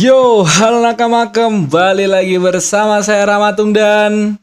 Yo, 0.00 0.16
halo 0.42 0.80
nakama 0.80 1.28
kembali 1.28 2.06
lagi 2.06 2.38
bersama 2.38 3.02
saya 3.02 3.28
Ramatung 3.28 3.68
dan 3.70 4.40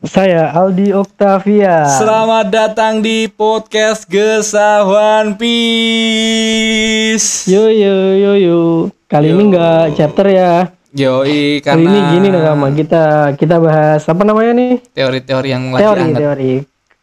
Saya 0.00 0.48
Aldi 0.50 0.96
Octavia. 0.96 1.84
selamat 1.92 2.46
datang 2.48 2.98
di 2.98 3.28
podcast 3.28 4.08
Gesah 4.08 4.80
One 4.82 5.36
Piece. 5.36 5.92
Yo 7.46 7.68
yo 7.68 7.94
yo 8.16 8.32
yo. 8.34 8.60
Kali 9.06 9.28
Yo. 9.28 9.36
ini 9.36 9.42
enggak 9.46 9.92
chapter 9.92 10.26
ya. 10.26 10.72
Yoi, 10.90 11.60
Kali 11.60 11.60
karena 11.60 11.88
ini 11.90 12.00
gini 12.10 12.28
nakama 12.30 12.68
kita 12.70 13.04
kita 13.34 13.56
bahas 13.56 14.00
apa 14.02 14.22
namanya 14.22 14.52
nih? 14.54 14.72
teori-teori 14.88 15.48
yang 15.48 15.68
lagi 15.70 15.82
Teori 15.82 16.00
hangat. 16.02 16.16
teori. 16.16 16.52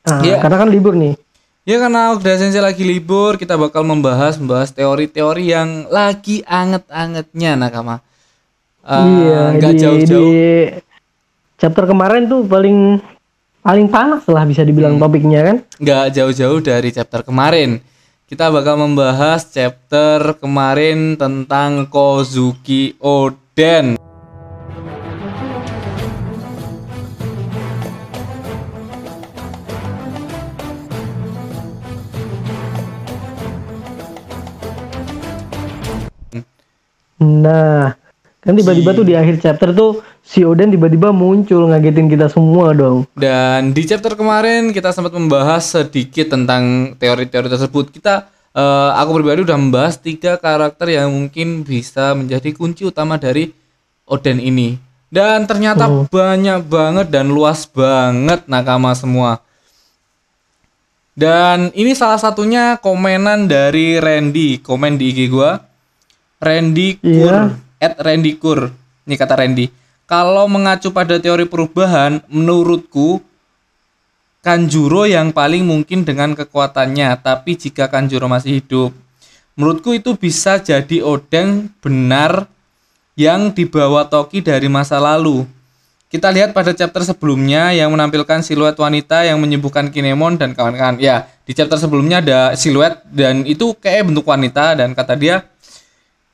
Ah, 0.03 0.21
Iya. 0.21 0.35
Karena 0.39 0.57
kan 0.57 0.69
libur 0.69 0.93
nih. 0.93 1.13
Ya 1.69 1.77
karena 1.77 2.17
udah 2.17 2.33
Sensei 2.33 2.65
lagi 2.65 2.81
libur, 2.81 3.37
kita 3.37 3.53
bakal 3.53 3.85
membahas 3.85 4.41
membahas 4.41 4.73
teori-teori 4.73 5.53
yang 5.53 5.85
lagi 5.93 6.41
anget-angetnya 6.41 7.53
nakama. 7.53 8.01
Eh, 8.81 8.97
iya. 8.97 9.53
di- 9.53 9.77
jauh-jauh. 9.77 10.29
Di 10.33 10.81
chapter 11.61 11.85
kemarin 11.85 12.25
tuh 12.25 12.41
paling 12.49 12.97
paling 13.61 13.85
panas 13.85 14.25
lah 14.25 14.49
bisa 14.49 14.65
dibilang 14.65 14.97
Hmm. 14.97 15.05
topiknya 15.05 15.45
kan. 15.45 15.57
nggak 15.77 16.05
jauh-jauh 16.17 16.57
dari 16.57 16.89
chapter 16.89 17.21
kemarin. 17.21 17.85
Kita 18.25 18.49
bakal 18.49 18.73
membahas 18.81 19.45
chapter 19.53 20.41
kemarin 20.41 21.21
tentang 21.21 21.85
Kozuki 21.85 22.97
Oden. 22.97 23.93
Nah, 37.19 37.93
kan 38.39 38.53
tiba-tiba 38.55 38.95
tuh 38.95 39.03
di 39.03 39.13
akhir 39.13 39.43
chapter 39.43 39.75
tuh 39.75 39.99
si 40.23 40.47
Oden 40.47 40.71
tiba-tiba 40.71 41.11
muncul 41.11 41.67
ngagetin 41.67 42.07
kita 42.07 42.31
semua 42.31 42.71
dong. 42.71 43.03
Dan 43.13 43.75
di 43.75 43.83
chapter 43.83 44.15
kemarin 44.15 44.71
kita 44.71 44.95
sempat 44.95 45.11
membahas 45.11 45.67
sedikit 45.67 46.31
tentang 46.31 46.95
teori-teori 46.95 47.51
tersebut. 47.51 47.91
Kita, 47.91 48.31
eh, 48.55 48.91
aku 48.95 49.19
pribadi 49.19 49.43
udah 49.43 49.57
membahas 49.59 49.99
tiga 49.99 50.39
karakter 50.39 50.95
yang 50.95 51.11
mungkin 51.11 51.67
bisa 51.67 52.15
menjadi 52.15 52.55
kunci 52.55 52.87
utama 52.87 53.19
dari 53.19 53.51
Oden 54.07 54.39
ini. 54.39 54.79
Dan 55.09 55.49
ternyata 55.49 55.89
banyak 56.07 56.69
banget 56.69 57.09
dan 57.09 57.33
luas 57.33 57.65
banget 57.65 58.45
nakama 58.45 58.93
semua. 58.93 59.41
Dan 61.17 61.73
ini 61.75 61.91
salah 61.97 62.21
satunya 62.21 62.79
komenan 62.79 63.49
dari 63.49 63.99
Randy, 63.99 64.63
komen 64.63 64.95
di 64.95 65.11
IG 65.11 65.27
gua. 65.27 65.68
Randy 66.39 66.97
Kur, 67.03 67.51
Iya. 67.51 67.55
at 67.83 67.93
Randy 67.99 68.39
Kur. 68.39 68.71
Ini 69.03 69.15
kata 69.19 69.35
Randy. 69.35 69.67
Kalau 70.07 70.49
mengacu 70.49 70.89
pada 70.89 71.19
teori 71.21 71.45
perubahan, 71.45 72.23
menurutku 72.31 73.21
Kanjuro 74.39 75.03
yang 75.03 75.35
paling 75.35 75.67
mungkin 75.67 76.07
dengan 76.07 76.31
kekuatannya, 76.31 77.11
tapi 77.19 77.59
jika 77.59 77.91
Kanjuro 77.91 78.31
masih 78.31 78.63
hidup, 78.63 78.95
menurutku 79.59 79.91
itu 79.91 80.15
bisa 80.15 80.63
jadi 80.63 81.03
Oden 81.03 81.67
benar 81.83 82.47
yang 83.19 83.51
dibawa 83.51 84.07
Toki 84.07 84.39
dari 84.39 84.71
masa 84.71 84.95
lalu. 84.95 85.43
Kita 86.09 86.31
lihat 86.33 86.55
pada 86.55 86.73
chapter 86.73 87.05
sebelumnya 87.05 87.69
yang 87.75 87.91
menampilkan 87.93 88.41
siluet 88.41 88.73
wanita 88.79 89.27
yang 89.27 89.37
menyembuhkan 89.37 89.91
Kinemon 89.93 90.39
dan 90.41 90.57
kawan-kawan. 90.57 90.97
Ya, 90.97 91.27
di 91.45 91.53
chapter 91.53 91.77
sebelumnya 91.77 92.23
ada 92.23 92.39
siluet 92.57 92.97
dan 93.11 93.45
itu 93.45 93.75
kayak 93.77 94.09
bentuk 94.09 94.25
wanita 94.25 94.73
dan 94.73 94.97
kata 94.97 95.13
dia 95.19 95.45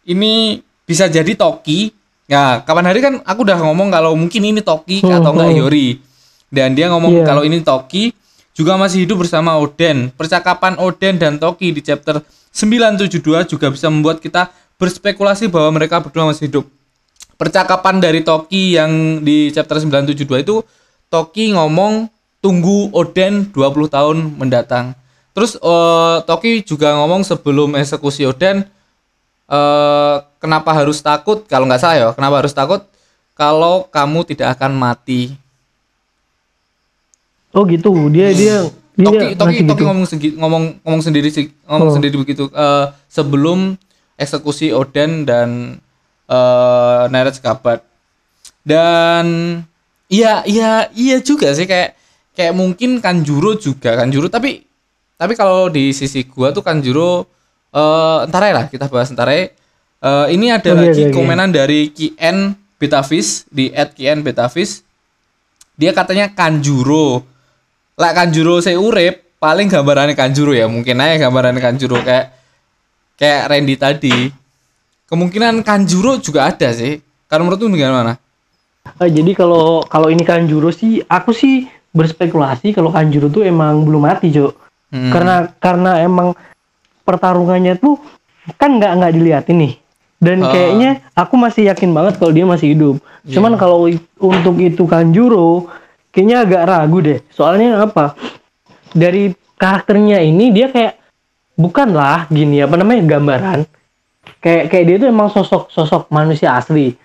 ini 0.05 0.61
bisa 0.85 1.09
jadi 1.09 1.33
Toki. 1.33 1.91
Ya, 2.25 2.61
kapan 2.65 2.89
hari 2.89 3.05
kan 3.05 3.21
aku 3.21 3.45
udah 3.45 3.57
ngomong 3.61 3.93
kalau 3.93 4.17
mungkin 4.17 4.41
ini 4.41 4.61
Toki 4.61 5.01
atau 5.05 5.33
enggak 5.33 5.53
Yori. 5.53 6.01
Dan 6.49 6.73
dia 6.73 6.89
ngomong 6.89 7.21
Iya. 7.21 7.25
kalau 7.25 7.41
ini 7.45 7.61
Toki 7.61 8.13
juga 8.55 8.79
masih 8.79 9.03
hidup 9.05 9.25
bersama 9.25 9.57
Oden. 9.59 10.09
Percakapan 10.15 10.79
Oden 10.79 11.19
dan 11.19 11.37
Toki 11.37 11.75
di 11.75 11.81
chapter 11.83 12.23
972 12.55 13.45
juga 13.45 13.67
bisa 13.69 13.91
membuat 13.91 14.23
kita 14.23 14.49
berspekulasi 14.79 15.51
bahwa 15.51 15.75
mereka 15.75 15.99
berdua 15.99 16.31
masih 16.31 16.47
hidup. 16.47 16.65
Percakapan 17.35 17.99
dari 17.99 18.23
Toki 18.23 18.79
yang 18.79 19.19
di 19.19 19.51
chapter 19.51 19.83
972 19.83 20.39
itu 20.39 20.55
Toki 21.11 21.51
ngomong 21.51 22.07
tunggu 22.39 22.89
Oden 22.95 23.51
20 23.51 23.91
tahun 23.91 24.17
mendatang. 24.39 24.95
Terus 25.35 25.59
eh, 25.59 26.17
Toki 26.23 26.63
juga 26.63 26.95
ngomong 26.95 27.27
sebelum 27.27 27.75
eksekusi 27.75 28.23
Oden 28.23 28.63
eh 29.47 30.15
kenapa 30.37 30.71
harus 30.71 30.99
takut? 30.99 31.45
Kalau 31.45 31.65
nggak 31.65 31.79
salah 31.79 31.95
ya, 31.95 32.07
kenapa 32.11 32.35
harus 32.39 32.51
takut? 32.51 32.81
Kalau 33.33 33.85
kamu 33.87 34.25
tidak 34.25 34.55
akan 34.55 34.71
mati. 34.73 35.35
Oh 37.51 37.63
gitu. 37.65 37.91
Dia 38.09 38.31
dia 38.31 38.55
dia 38.95 39.05
Toki 39.05 39.35
Toki 39.35 39.35
Toki 39.35 39.59
gitu. 39.67 39.83
ngomong 39.83 40.05
segi- 40.05 40.35
ngomong 40.35 40.63
ngomong 40.81 41.01
sendiri 41.01 41.29
ngomong 41.65 41.89
Oh. 41.89 41.93
sendiri 41.93 42.15
begitu 42.15 42.47
Eh, 42.47 42.85
sebelum 43.07 43.75
eksekusi 44.15 44.71
Oden 44.71 45.23
dan 45.23 45.79
eh 46.25 47.03
Neret 47.09 47.37
Kabat. 47.37 47.83
Dan 48.63 49.25
iya 50.07 50.41
iya 50.43 50.89
iya 50.91 51.17
juga 51.19 51.51
sih 51.51 51.63
kayak 51.63 51.93
kayak 52.33 52.53
mungkin 52.53 52.97
Kanjuro 52.97 53.55
juga 53.55 53.93
Kanjuro 53.95 54.27
tapi 54.27 54.63
tapi 55.15 55.33
kalau 55.33 55.67
di 55.67 55.91
sisi 55.91 56.25
gua 56.25 56.49
tuh 56.49 56.59
Kanjuro 56.59 57.27
eh 57.75 58.17
entar 58.23 58.41
aja 58.47 58.53
lah 58.63 58.65
kita 58.71 58.87
bahas 58.87 59.11
entar 59.11 59.27
aja. 59.27 59.51
Eh, 60.05 60.27
ini 60.37 60.53
ada 60.53 60.71
Oke, 60.71 60.79
lagi 60.79 61.03
oke, 61.07 61.11
oke. 61.11 61.15
komenan 61.17 61.49
dari 61.51 61.89
Kien 61.91 62.53
Betavis 62.79 63.43
di 63.51 63.73
@kien 63.73 64.21
Betavis. 64.21 64.85
Dia 65.75 65.91
katanya 65.91 66.31
Kanjuro. 66.31 67.25
Lah 67.99 68.11
Kanjuro 68.15 68.63
saya 68.63 68.79
urip, 68.79 69.39
paling 69.39 69.67
gambarannya 69.67 70.15
Kanjuro 70.15 70.55
ya, 70.55 70.69
mungkin 70.71 70.99
aja 71.03 71.27
gambarannya 71.27 71.59
Kanjuro 71.59 71.99
kayak 71.99 72.31
kayak 73.19 73.41
Randy 73.51 73.75
tadi. 73.75 74.17
Kemungkinan 75.09 75.63
Kanjuro 75.63 76.19
juga 76.19 76.47
ada 76.47 76.71
sih. 76.71 76.99
Kalau 77.27 77.47
menurut 77.47 77.59
lu 77.65 77.75
gimana? 77.75 78.15
Ah, 78.85 79.09
jadi 79.09 79.33
kalau 79.33 79.81
kalau 79.89 80.13
ini 80.13 80.21
Kanjuro 80.21 80.69
sih, 80.69 81.01
aku 81.01 81.33
sih 81.33 81.65
berspekulasi 81.95 82.75
kalau 82.75 82.93
Kanjuro 82.93 83.31
tuh 83.31 83.41
emang 83.47 83.81
belum 83.83 84.05
mati, 84.05 84.29
Cok. 84.29 84.53
Hmm. 84.93 85.11
Karena 85.11 85.35
karena 85.57 85.91
emang 86.03 86.37
pertarungannya 87.05 87.77
tuh 87.77 88.01
kan 88.57 88.75
nggak 88.75 88.91
nggak 88.97 89.13
dilihatin 89.13 89.57
nih. 89.61 89.73
Dan 90.15 90.41
Ah. 90.41 90.49
kayaknya 90.49 90.89
aku 91.13 91.35
masih 91.35 91.69
yakin 91.69 91.91
banget 91.91 92.17
kalau 92.17 92.33
dia 92.33 92.43
masih 92.43 92.73
hidup. 92.73 92.95
Iya. 93.21 93.37
Cuman 93.37 93.53
kalau 93.55 93.85
i- 93.85 94.01
untuk 94.17 94.57
itu 94.57 94.83
Kanjuro, 94.83 95.69
kayaknya 96.09 96.41
agak 96.41 96.63
ragu 96.65 96.97
deh. 96.99 97.19
Soalnya 97.29 97.83
apa? 97.83 98.17
Dari 98.89 99.29
karakternya 99.55 100.19
ini 100.19 100.49
dia 100.49 100.67
kayak 100.67 100.97
bukanlah 101.53 102.25
gini 102.27 102.59
apa 102.59 102.75
namanya 102.75 103.05
gambaran. 103.05 103.59
Kayak 104.39 104.63
kayak 104.69 104.85
dia 104.85 104.97
tuh 104.97 105.09
emang 105.09 105.29
sosok 105.29 105.69
sosok 105.69 106.09
manusia 106.09 106.53
asli. 106.53 106.95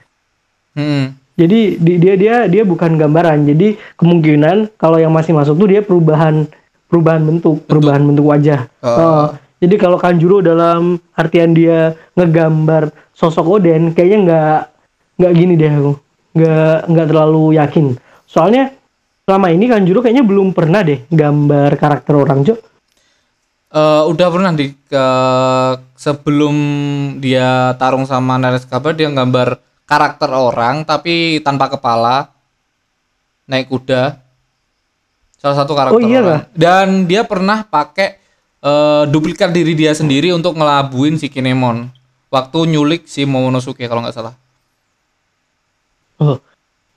Hmm. 0.73 1.13
Jadi 1.35 1.77
di- 1.77 1.99
dia 1.99 2.15
dia 2.15 2.37
dia 2.47 2.63
bukan 2.63 2.95
gambaran. 2.95 3.43
Jadi 3.45 3.75
kemungkinan 3.97 4.77
kalau 4.77 4.97
yang 4.97 5.11
masih 5.11 5.33
masuk 5.33 5.57
tuh 5.57 5.69
dia 5.69 5.81
perubahan 5.81 6.45
perubahan 6.87 7.23
bentuk, 7.23 7.65
perubahan 7.65 8.03
bentuk 8.03 8.27
wajah. 8.27 8.69
Oh. 8.81 8.93
Oh, 8.93 9.25
jadi 9.61 9.75
kalau 9.77 10.01
Kanjuro 10.01 10.41
dalam 10.41 10.97
artian 11.13 11.53
dia 11.53 11.93
ngegambar 12.17 12.91
sosok 13.13 13.61
Oden, 13.61 13.93
kayaknya 13.93 14.19
nggak 14.25 14.61
nggak 15.21 15.33
gini 15.37 15.55
deh 15.55 15.69
aku, 15.69 15.93
nggak 16.33 16.77
nggak 16.89 17.07
terlalu 17.13 17.45
yakin. 17.61 17.87
Soalnya 18.25 18.73
selama 19.29 19.53
ini 19.53 19.69
Kanjuro 19.69 20.01
kayaknya 20.01 20.25
belum 20.25 20.57
pernah 20.57 20.81
deh 20.81 21.05
gambar 21.13 21.77
karakter 21.77 22.15
orang 22.17 22.41
Cok. 22.41 22.59
Eh, 23.71 24.03
udah 24.11 24.29
pernah 24.35 24.51
di 24.51 24.75
ke- 24.75 25.77
sebelum 25.95 26.57
dia 27.23 27.77
tarung 27.79 28.03
sama 28.03 28.35
Nares 28.35 28.67
Kabar 28.67 28.97
dia 28.97 29.07
gambar 29.07 29.61
karakter 29.87 30.27
orang 30.27 30.83
tapi 30.83 31.39
tanpa 31.43 31.67
kepala 31.71 32.31
naik 33.45 33.67
kuda 33.67 34.15
salah 35.35 35.57
satu 35.59 35.75
karakter 35.75 35.99
Oh, 35.99 36.07
iya 36.07 36.23
orang 36.23 36.43
dan 36.55 36.87
dia 37.11 37.27
pernah 37.27 37.67
pakai 37.67 38.20
eh, 38.61 39.05
duplikat 39.07 39.51
diri 39.51 39.73
dia 39.73 39.93
sendiri 39.93 40.31
untuk 40.31 40.55
ngelabuin 40.55 41.15
si 41.15 41.27
Kinemon 41.27 41.89
waktu 42.29 42.59
nyulik 42.69 43.05
si 43.05 43.25
Momonosuke 43.25 43.83
kalau 43.83 44.01
nggak 44.01 44.15
salah 44.15 44.35
Oh, 46.17 46.37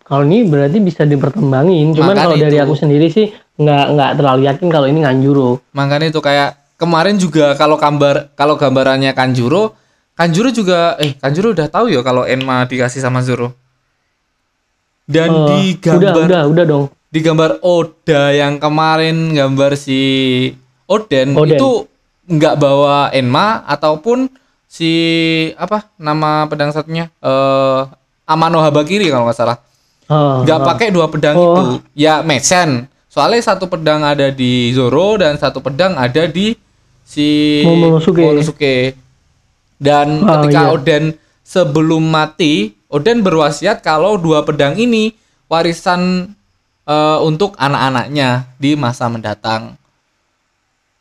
kalau 0.03 0.27
ini 0.27 0.43
berarti 0.43 0.77
bisa 0.77 1.03
dipertimbangin. 1.03 1.95
Cuman 1.95 2.11
kalau 2.13 2.35
dari 2.35 2.59
aku 2.59 2.75
sendiri 2.75 3.07
sih 3.07 3.31
nggak 3.53 3.85
nggak 3.89 4.11
terlalu 4.13 4.41
yakin 4.45 4.67
kalau 4.67 4.83
ini 4.85 4.99
Kanjuro. 4.99 5.63
makanya 5.71 6.09
itu 6.09 6.19
kayak 6.19 6.49
kemarin 6.75 7.15
juga 7.15 7.53
kalau 7.53 7.77
gambar 7.77 8.33
kalau 8.33 8.53
gambarannya 8.53 9.13
Kanjuro 9.13 9.77
Kanjuro 10.11 10.49
juga 10.49 10.97
eh 10.97 11.13
Kanjuro 11.13 11.53
udah 11.53 11.67
tahu 11.67 11.87
ya 11.87 12.01
kalau 12.01 12.25
Enma 12.25 12.65
dikasih 12.65 12.99
sama 12.99 13.21
Zoro 13.21 13.53
dan 15.05 15.29
Eh, 15.29 15.47
di 15.47 15.61
udah 15.77 15.95
gambar 16.01 16.25
udah 16.25 16.41
udah 16.49 16.65
dong. 16.65 16.85
di 17.07 17.19
gambar 17.19 17.61
Oda 17.61 18.33
yang 18.33 18.57
kemarin 18.57 19.31
gambar 19.31 19.71
si 19.75 20.01
Oden, 20.93 21.27
Oden. 21.33 21.57
itu 21.57 21.69
nggak 22.23 22.55
bawa 22.55 23.09
Enma 23.09 23.65
ataupun 23.65 24.29
si 24.65 24.89
apa 25.53 25.89
nama 25.97 26.45
pedang 26.47 26.69
satunya 26.69 27.09
eh 27.19 27.81
Amano 28.23 28.57
Habakiri 28.57 29.09
kalau 29.09 29.27
nggak 29.27 29.37
salah 29.37 29.57
Ah, 30.03 30.43
nggak 30.43 30.59
ah. 30.59 30.65
pakai 30.67 30.87
dua 30.91 31.07
pedang 31.07 31.35
Oh. 31.35 31.53
itu 31.55 31.63
ya 31.95 32.19
mesen 32.21 32.85
soalnya 33.07 33.39
satu 33.39 33.67
pedang 33.67 34.03
ada 34.03 34.29
di 34.29 34.71
Zoro 34.71 35.15
dan 35.15 35.37
satu 35.37 35.59
pedang 35.59 35.95
ada 35.95 36.27
di 36.27 36.51
si 37.03 37.61
Momonosuke. 37.63 38.19
Momonosuke. 38.19 38.75
dan 39.79 40.23
Oh, 40.23 40.27
ketika 40.43 40.61
iya. 40.63 40.71
Oden 40.71 41.03
sebelum 41.43 42.03
mati 42.03 42.75
Oden 42.87 43.19
berwasiat 43.19 43.81
kalau 43.81 44.15
dua 44.15 44.43
pedang 44.43 44.75
ini 44.75 45.11
warisan 45.47 46.31
eh, 46.83 47.19
untuk 47.21 47.55
anak-anaknya 47.55 48.47
di 48.55 48.75
masa 48.75 49.07
mendatang 49.07 49.75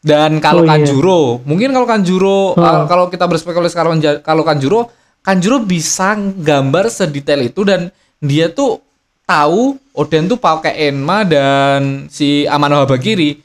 dan 0.03 0.43
kalau 0.43 0.63
Oh, 0.63 0.67
iya. 0.67 0.83
Kanjuro 0.83 1.21
mungkin 1.47 1.71
kalau 1.71 1.87
Kanjuro 1.87 2.59
Oh. 2.59 2.85
kalau 2.85 3.07
kita 3.07 3.25
berspekulasi 3.25 3.73
kalau 3.73 3.95
kalau 4.21 4.43
Kanjuro 4.43 4.91
Kanjuro 5.23 5.63
bisa 5.63 6.19
gambar 6.19 6.91
sedetail 6.91 7.47
itu 7.47 7.63
dan 7.63 7.95
dia 8.19 8.51
tuh 8.51 8.83
tahu 9.23 9.79
Oden 9.93 10.27
tuh 10.27 10.37
pakai 10.37 10.91
Enma 10.91 11.23
dan 11.23 12.09
si 12.09 12.43
Amano 12.45 12.83
Habakiri. 12.83 13.39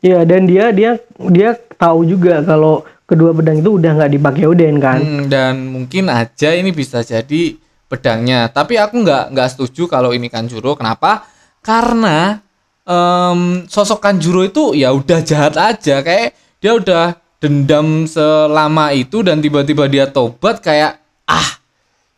Iya 0.00 0.24
dan 0.24 0.48
dia 0.48 0.72
dia 0.72 0.98
dia 1.30 1.54
tahu 1.76 2.02
juga 2.02 2.42
kalau 2.42 2.82
kedua 3.04 3.30
pedang 3.30 3.60
itu 3.60 3.76
udah 3.76 3.90
nggak 4.00 4.12
dipakai 4.12 4.44
Oden 4.48 4.76
kan. 4.80 4.98
Hmm, 4.98 5.22
dan 5.28 5.68
mungkin 5.68 6.08
aja 6.08 6.54
ini 6.54 6.72
bisa 6.72 7.04
jadi 7.04 7.54
pedangnya. 7.86 8.48
Tapi 8.48 8.80
aku 8.80 8.98
nggak 8.98 9.30
nggak 9.30 9.48
setuju 9.52 9.86
kalau 9.86 10.10
ini 10.10 10.26
Kanjuro. 10.26 10.74
Kenapa? 10.74 11.28
Karena 11.60 12.40
em, 12.82 13.38
sosok 13.66 13.98
Kanjuro 13.98 14.42
itu 14.42 14.72
ya 14.72 14.90
udah 14.90 15.20
jahat 15.20 15.54
aja. 15.54 16.00
Kayak 16.00 16.34
dia 16.58 16.72
udah 16.72 17.04
dendam 17.38 18.06
selama 18.06 18.94
itu 18.94 19.20
dan 19.20 19.42
tiba-tiba 19.42 19.90
dia 19.90 20.06
tobat 20.06 20.62
kayak 20.62 21.02
ah 21.26 21.58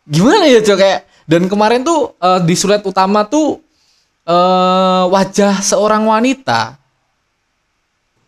gimana 0.05 0.45
ya 0.45 0.61
cok 0.61 0.77
kayak 0.77 0.99
dan 1.25 1.49
kemarin 1.49 1.81
tuh 1.81 2.13
eh, 2.15 2.39
di 2.45 2.53
surat 2.53 2.85
utama 2.85 3.25
tuh 3.25 3.57
eh 4.21 5.03
wajah 5.09 5.65
seorang 5.65 6.05
wanita 6.05 6.77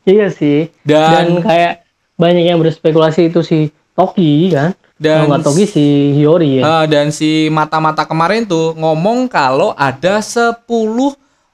Iya 0.08 0.32
sih. 0.32 0.72
Dan- 0.88 1.44
kayak 1.44 1.84
banyak 2.16 2.48
yang 2.48 2.64
berspekulasi 2.64 3.28
itu 3.28 3.44
si 3.44 3.68
Toki 3.92 4.56
kan. 4.56 4.72
Dan- 4.96 5.28
nggak 5.28 5.44
Toki 5.44 5.68
si 5.68 6.16
Hiyori 6.16 6.58
ya. 6.58 6.64
Ah, 6.64 6.86
dan 6.88 7.12
si 7.12 7.52
mata-mata 7.52 8.08
kemarin 8.08 8.48
tuh 8.48 8.72
ngomong 8.74 9.28
kalau 9.28 9.76
ada 9.76 10.24
10 10.24 10.64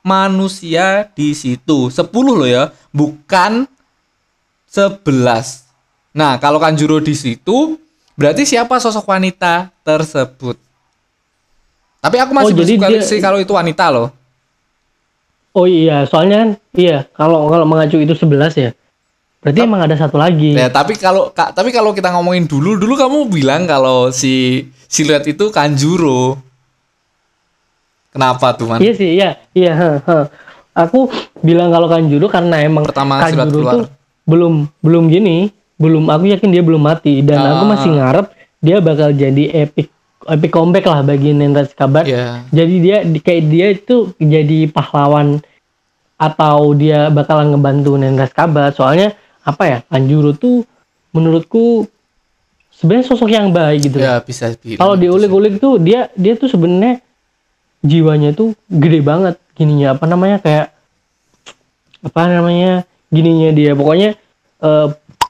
manusia 0.03 1.07
di 1.15 1.31
situ. 1.31 1.87
10 1.89 2.03
loh 2.35 2.45
ya, 2.45 2.69
bukan 2.91 3.65
11. 4.67 5.63
Nah, 6.13 6.37
kalau 6.37 6.59
Kanjuro 6.61 6.99
di 6.99 7.15
situ, 7.15 7.79
berarti 8.13 8.45
siapa 8.45 8.77
sosok 8.77 9.07
wanita 9.09 9.71
tersebut? 9.81 10.59
Tapi 12.03 12.19
aku 12.19 12.31
masih 12.35 12.53
Oh, 12.53 12.59
jadi 12.59 12.73
dia- 12.77 13.23
kalau 13.23 13.39
itu 13.39 13.55
wanita 13.55 13.87
loh. 13.89 14.11
Oh 15.53 15.69
iya, 15.69 16.03
soalnya 16.09 16.35
kan 16.43 16.49
iya 16.73 17.05
kalau 17.13 17.45
kalau 17.47 17.63
mengacu 17.63 18.01
itu 18.01 18.11
11 18.17 18.57
ya. 18.57 18.73
Berarti 19.39 19.59
emang 19.61 19.85
ada 19.85 19.93
satu 19.93 20.17
lagi. 20.17 20.55
Ya, 20.55 20.71
tapi 20.71 20.97
kalau 20.97 21.29
tapi 21.29 21.69
kalau 21.69 21.93
kita 21.93 22.09
ngomongin 22.09 22.49
dulu, 22.49 22.79
dulu 22.79 22.95
kamu 22.97 23.29
bilang 23.29 23.69
kalau 23.69 24.09
si 24.09 24.65
siluet 24.89 25.23
itu 25.29 25.53
Kanjuro. 25.53 26.39
Kenapa 28.13 28.53
tuh, 28.53 28.69
Man? 28.69 28.77
Iya 28.77 28.93
sih, 28.93 29.09
iya, 29.11 29.29
iya. 29.51 29.71
heh, 29.73 29.97
heh. 29.99 30.25
Aku 30.73 31.09
bilang 31.39 31.69
kalau 31.69 31.85
Kanjuro 31.85 32.25
karena 32.27 32.57
emang 32.59 32.85
Pertama 32.85 33.17
Kanjuro 33.19 33.61
tuh 33.63 33.83
belum 34.23 34.53
belum 34.79 35.03
gini, 35.05 35.49
belum 35.75 36.07
aku 36.07 36.29
yakin 36.29 36.49
dia 36.49 36.61
belum 36.61 36.79
mati 36.79 37.19
dan 37.19 37.37
Ah. 37.37 37.49
aku 37.53 37.63
masih 37.67 37.89
ngarep 37.91 38.25
dia 38.57 38.77
bakal 38.79 39.09
jadi 39.11 39.43
epic 39.59 39.89
epic 40.23 40.49
comeback 40.49 40.85
lah 40.85 41.01
bagi 41.01 41.29
Nenretsu 41.29 41.75
Kabar. 41.75 42.07
Iya. 42.07 42.47
Jadi 42.49 42.75
dia 42.79 42.97
di- 43.03 43.19
kayak 43.19 43.43
dia 43.45 43.67
itu 43.71 43.95
jadi 44.15 44.65
pahlawan 44.67 45.43
atau 46.15 46.71
dia 46.71 47.11
bakalan 47.11 47.51
ngebantu 47.51 47.93
Nenretsu 47.93 48.33
Kabar. 48.33 48.71
Soalnya 48.71 49.11
apa 49.41 49.63
ya? 49.67 49.77
Kanjuro 49.83 50.31
tuh 50.31 50.63
menurutku 51.11 51.85
sebenarnya 52.71 53.05
sosok 53.05 53.29
yang 53.29 53.51
baik 53.51 53.85
gitu. 53.85 53.99
Ya, 53.99 54.17
bisa 54.17 54.55
Kalau 54.55 54.95
gitu 54.95 55.03
diulik-ulik 55.03 55.59
tuh 55.59 55.77
dia 55.77 56.09
dia 56.13 56.33
tuh 56.33 56.47
sebenarnya 56.47 57.03
jiwanya 57.83 58.31
tuh 58.31 58.55
gede 58.67 59.03
banget 59.03 59.35
gininya 59.53 59.93
apa 59.93 60.05
namanya 60.07 60.39
kayak 60.39 60.71
apa 62.03 62.21
namanya 62.25 62.83
gininya 63.07 63.51
dia 63.51 63.75
pokoknya 63.75 64.15
eh, 64.59 64.87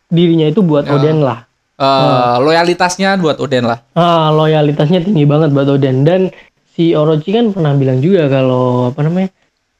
dirinya 0.07 0.47
itu 0.47 0.61
buat 0.61 0.85
Ya. 0.85 0.93
Oden 0.95 1.19
lah. 1.21 1.49
Eh, 1.73 2.35
loyalitasnya 2.39 3.17
buat 3.17 3.41
Oden 3.41 3.65
lah. 3.65 3.81
Ah, 3.97 4.29
loyalitasnya 4.29 5.01
tinggi 5.01 5.25
banget 5.25 5.49
buat 5.51 5.67
Oden 5.67 6.05
dan 6.05 6.21
si 6.73 6.93
Orochi 6.93 7.33
kan 7.33 7.49
pernah 7.49 7.73
bilang 7.73 7.99
juga 7.99 8.29
kalau 8.29 8.93
apa 8.93 9.01
namanya 9.01 9.29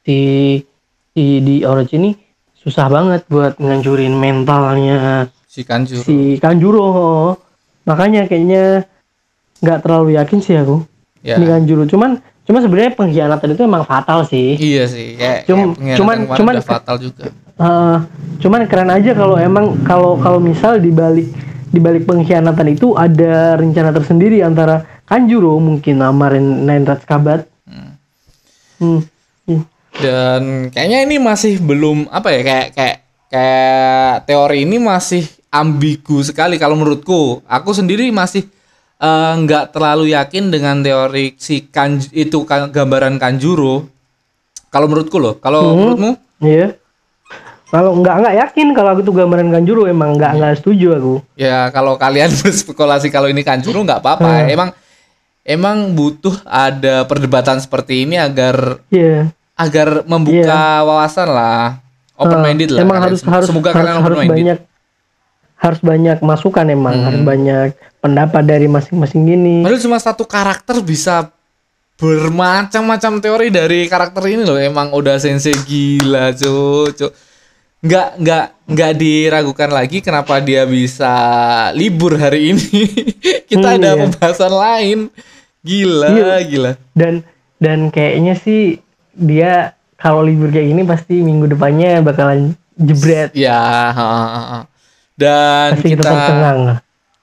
si 0.02 0.18
si 1.14 1.24
di 1.40 1.62
Orochi 1.62 1.98
ini 1.98 2.12
susah 2.58 2.90
banget 2.90 3.26
buat 3.30 3.58
ngancurin 3.58 4.14
mentalnya 4.14 5.30
Si 5.46 5.62
Kanjuro. 5.62 6.02
si 6.02 6.18
Kanjuro. 6.42 6.90
Makanya 7.86 8.26
kayaknya 8.26 8.90
nggak 9.62 9.80
terlalu 9.86 10.18
yakin 10.18 10.40
sih 10.42 10.58
aku. 10.58 10.82
Ya. 11.22 11.38
Ini 11.38 11.46
Kanjuro 11.46 11.86
cuman 11.86 12.18
cuma 12.44 12.60
sebenarnya 12.60 12.92
pengkhianatan 12.94 13.56
itu 13.56 13.62
emang 13.64 13.84
fatal 13.84 14.28
sih. 14.28 14.60
Iya 14.60 14.84
sih, 14.86 15.16
kayak, 15.16 15.40
Cum- 15.48 15.74
kayak 15.74 15.98
pengkhianatan 15.98 15.98
cuman- 16.00 16.22
cuman- 16.36 16.58
fatal 16.60 16.98
juga. 17.00 17.24
Eh, 17.54 17.98
cuman 18.42 18.66
keren 18.66 18.90
aja 18.90 19.12
kalau 19.14 19.38
emang 19.38 19.78
kalau 19.86 20.18
kalau 20.18 20.42
misal 20.42 20.82
di 20.82 20.90
balik 20.90 21.30
di 21.70 21.78
balik 21.78 22.10
pengkhianatan 22.10 22.68
itu 22.74 22.98
ada 22.98 23.58
rencana 23.58 23.94
tersendiri 23.94 24.42
antara 24.42 24.86
Kanjuro 25.06 25.62
mungkin 25.62 26.02
sama 26.02 26.34
Nenretsu 26.34 27.06
Kabat. 27.06 27.46
Hmm. 27.70 27.94
Hmm. 28.82 29.02
Dan 29.94 30.42
kayaknya 30.74 31.06
ini 31.06 31.22
masih 31.22 31.62
belum 31.62 32.10
apa 32.10 32.34
ya 32.34 32.42
kayak 32.42 32.68
kayak 32.74 32.98
kayak 33.30 34.14
teori 34.26 34.66
ini 34.66 34.82
masih 34.82 35.22
ambigu 35.54 36.26
sekali 36.26 36.58
kalau 36.58 36.74
menurutku. 36.74 37.46
Aku 37.46 37.78
sendiri 37.78 38.10
masih 38.10 38.50
eh, 39.04 39.34
nggak 39.38 39.66
terlalu 39.70 40.06
yakin 40.10 40.48
dengan 40.48 40.80
teori 40.80 41.36
si 41.36 41.68
Kanj 41.68 42.10
itu 42.12 42.42
kan- 42.44 42.70
gambaran 42.70 43.18
Kanjuro. 43.18 43.92
Kalau 44.70 44.88
menurutku 44.88 45.18
loh. 45.18 45.36
Kalau 45.36 45.62
Hmm. 45.62 45.76
menurutmu? 45.78 46.12
Iya. 46.40 46.68
Kalau 47.68 47.98
nggak 47.98 48.16
nggak 48.16 48.36
yakin 48.40 48.68
kalau 48.72 48.96
tuh 48.98 49.12
gambaran 49.12 49.50
Kanjuro 49.50 49.86
emang 49.86 50.14
nggak 50.14 50.32
nggak 50.36 50.54
setuju 50.58 50.88
aku. 50.94 51.14
Ya 51.36 51.68
kalau 51.70 51.94
kalian 51.96 52.30
berspekulasi 52.40 53.10
kalau 53.10 53.28
ini 53.28 53.42
Kanjuro 53.42 53.82
nggak 53.82 54.00
apa-apa. 54.00 54.46
Hmm. 54.46 54.50
Emang 54.50 54.70
emang 55.44 55.78
butuh 55.92 56.38
ada 56.44 57.04
perdebatan 57.04 57.58
seperti 57.58 58.06
ini 58.06 58.16
agar 58.16 58.80
Iya. 58.88 59.34
agar 59.54 60.06
membuka 60.06 60.60
wawasan 60.82 61.28
lah. 61.28 61.82
Open 62.14 62.40
minded 62.40 62.70
lah. 62.72 62.80
Eh, 62.80 62.86
Emang 62.86 62.98
kalian 62.98 63.10
harus 63.10 63.22
harus 63.24 63.48
Semoga 63.50 63.70
harus, 63.70 63.78
kalian 63.80 63.96
open 63.96 64.06
harus 64.06 64.18
minded. 64.20 64.38
banyak 64.38 64.60
harus 65.64 65.80
banyak 65.80 66.20
masukan 66.20 66.68
emang 66.68 66.92
Hmm. 66.94 67.06
harus 67.08 67.22
banyak 67.24 67.68
pendapat 67.98 68.44
dari 68.44 68.68
masing-masing 68.68 69.24
gini. 69.24 69.56
Padahal 69.64 69.80
cuma 69.80 69.98
satu 69.98 70.28
karakter 70.28 70.84
bisa 70.84 71.32
bermacam-macam 71.96 73.12
teori 73.18 73.48
dari 73.48 73.88
karakter 73.88 74.28
ini 74.28 74.44
loh. 74.44 74.60
Emang 74.60 74.92
udah 74.92 75.16
sensei 75.16 75.56
gila, 75.56 76.36
cuk. 76.36 77.16
Nggak 77.80 78.08
nggak 78.18 78.46
nggak 78.66 78.92
diragukan 78.96 79.70
lagi 79.70 80.00
kenapa 80.00 80.40
dia 80.40 80.64
bisa 80.64 81.12
libur 81.72 82.16
hari 82.16 82.52
ini. 82.52 82.84
Kita 83.50 83.68
Hmm, 83.70 83.78
ada 83.78 83.90
iya. 83.90 84.00
pembahasan 84.00 84.54
lain. 84.54 85.00
Gila, 85.64 86.08
Iya. 86.10 86.36
gila. 86.44 86.72
Dan 86.92 87.24
dan 87.56 87.88
kayaknya 87.88 88.36
sih 88.36 88.84
dia 89.12 89.72
kalau 89.96 90.20
libur 90.20 90.52
kayak 90.52 90.68
gini 90.68 90.84
pasti 90.84 91.20
minggu 91.20 91.48
depannya 91.50 92.00
bakalan 92.00 92.52
jebret. 92.76 93.32
Ya, 93.32 93.56
ha, 93.56 94.04
ha, 94.12 94.44
ha. 94.44 94.60
Dan 95.24 95.70
kita 95.80 96.12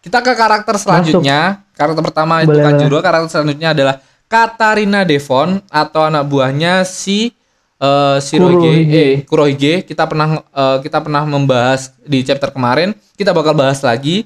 kita 0.00 0.18
ke 0.24 0.32
karakter 0.32 0.74
selanjutnya. 0.80 1.60
Karakter 1.76 2.02
pertama 2.04 2.40
itu 2.44 2.52
Boleh, 2.52 2.64
Kanjuro, 2.64 2.98
karakter 3.04 3.28
selanjutnya 3.28 3.76
adalah 3.76 3.94
Katarina 4.28 5.04
Devon 5.04 5.60
atau 5.68 6.00
anak 6.08 6.24
buahnya 6.28 6.84
si 6.88 7.32
eh, 7.80 8.16
Shirohige, 8.20 8.72
Kurohige. 8.72 9.04
eh, 9.04 9.14
Kurohige. 9.24 9.74
Kita 9.84 10.08
pernah 10.08 10.40
eh, 10.40 10.78
kita 10.84 10.98
pernah 11.04 11.22
membahas 11.28 11.92
di 12.04 12.24
chapter 12.24 12.52
kemarin. 12.52 12.96
Kita 13.16 13.36
bakal 13.36 13.52
bahas 13.52 13.84
lagi 13.84 14.24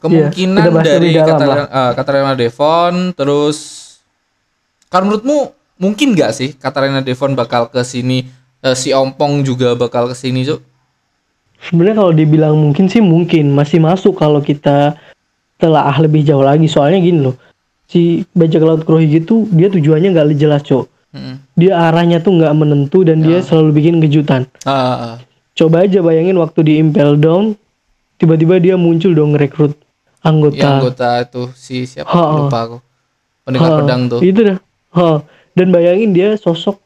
kemungkinan 0.00 0.64
kita 0.64 0.70
bahas 0.74 0.86
dari 0.86 1.10
Katarina, 1.14 1.64
Katarina 1.94 2.32
Devon. 2.34 2.94
Terus, 3.14 3.58
kalau 4.90 5.04
menurutmu 5.06 5.38
mungkin 5.78 6.12
nggak 6.14 6.32
sih 6.34 6.50
Katarina 6.58 7.02
Devon 7.04 7.38
bakal 7.38 7.70
ke 7.70 7.82
sini? 7.86 8.40
eh, 8.60 8.76
si 8.76 8.92
Ompong 8.92 9.40
juga 9.44 9.72
bakal 9.76 10.12
ke 10.12 10.16
sini, 10.16 10.44
Cuk? 10.44 10.60
Sebenarnya 11.60 11.96
kalau 12.00 12.12
dibilang 12.16 12.56
mungkin 12.56 12.88
sih 12.88 13.04
mungkin 13.04 13.52
masih 13.52 13.84
masuk 13.84 14.16
kalau 14.16 14.40
kita 14.40 14.96
telah 15.60 15.92
lebih 16.00 16.24
jauh 16.24 16.40
lagi. 16.40 16.64
Soalnya 16.64 17.04
gini 17.04 17.20
loh, 17.20 17.36
si 17.84 18.24
bajak 18.32 18.64
laut 18.64 18.82
Kurohige 18.88 19.20
itu 19.20 19.44
dia 19.52 19.68
tujuannya 19.68 20.08
nggak 20.16 20.26
jelas 20.40 20.64
cok. 20.64 20.88
Mm-mm. 21.10 21.36
Dia 21.58 21.90
arahnya 21.90 22.22
tuh 22.24 22.40
nggak 22.40 22.54
menentu 22.56 23.04
dan 23.04 23.20
dia 23.20 23.44
selalu 23.44 23.82
bikin 23.82 24.00
kejutan. 24.00 24.48
Ah, 24.64 24.72
ah, 24.72 24.96
ah. 24.96 25.16
Coba 25.52 25.84
aja 25.84 26.00
bayangin 26.00 26.38
waktu 26.40 26.60
di 26.64 26.72
Impel 26.80 27.20
Down 27.20 27.58
tiba-tiba 28.16 28.56
dia 28.56 28.80
muncul 28.80 29.12
dong 29.12 29.36
rekrut 29.36 29.76
anggota. 30.24 30.56
Yang 30.56 30.72
anggota 30.80 31.08
itu 31.20 31.42
si 31.52 31.84
siapa 31.84 32.08
Ha. 32.08 32.22
lupa 32.40 32.58
aku. 32.64 32.78
Pendekar 33.44 33.68
Ha, 33.68 33.78
pedang 33.84 34.02
tuh. 34.08 34.20
Itu 34.24 34.40
dah. 34.48 34.58
Ha. 34.96 35.20
Dan 35.52 35.74
bayangin 35.74 36.16
dia 36.16 36.38
sosok 36.40 36.80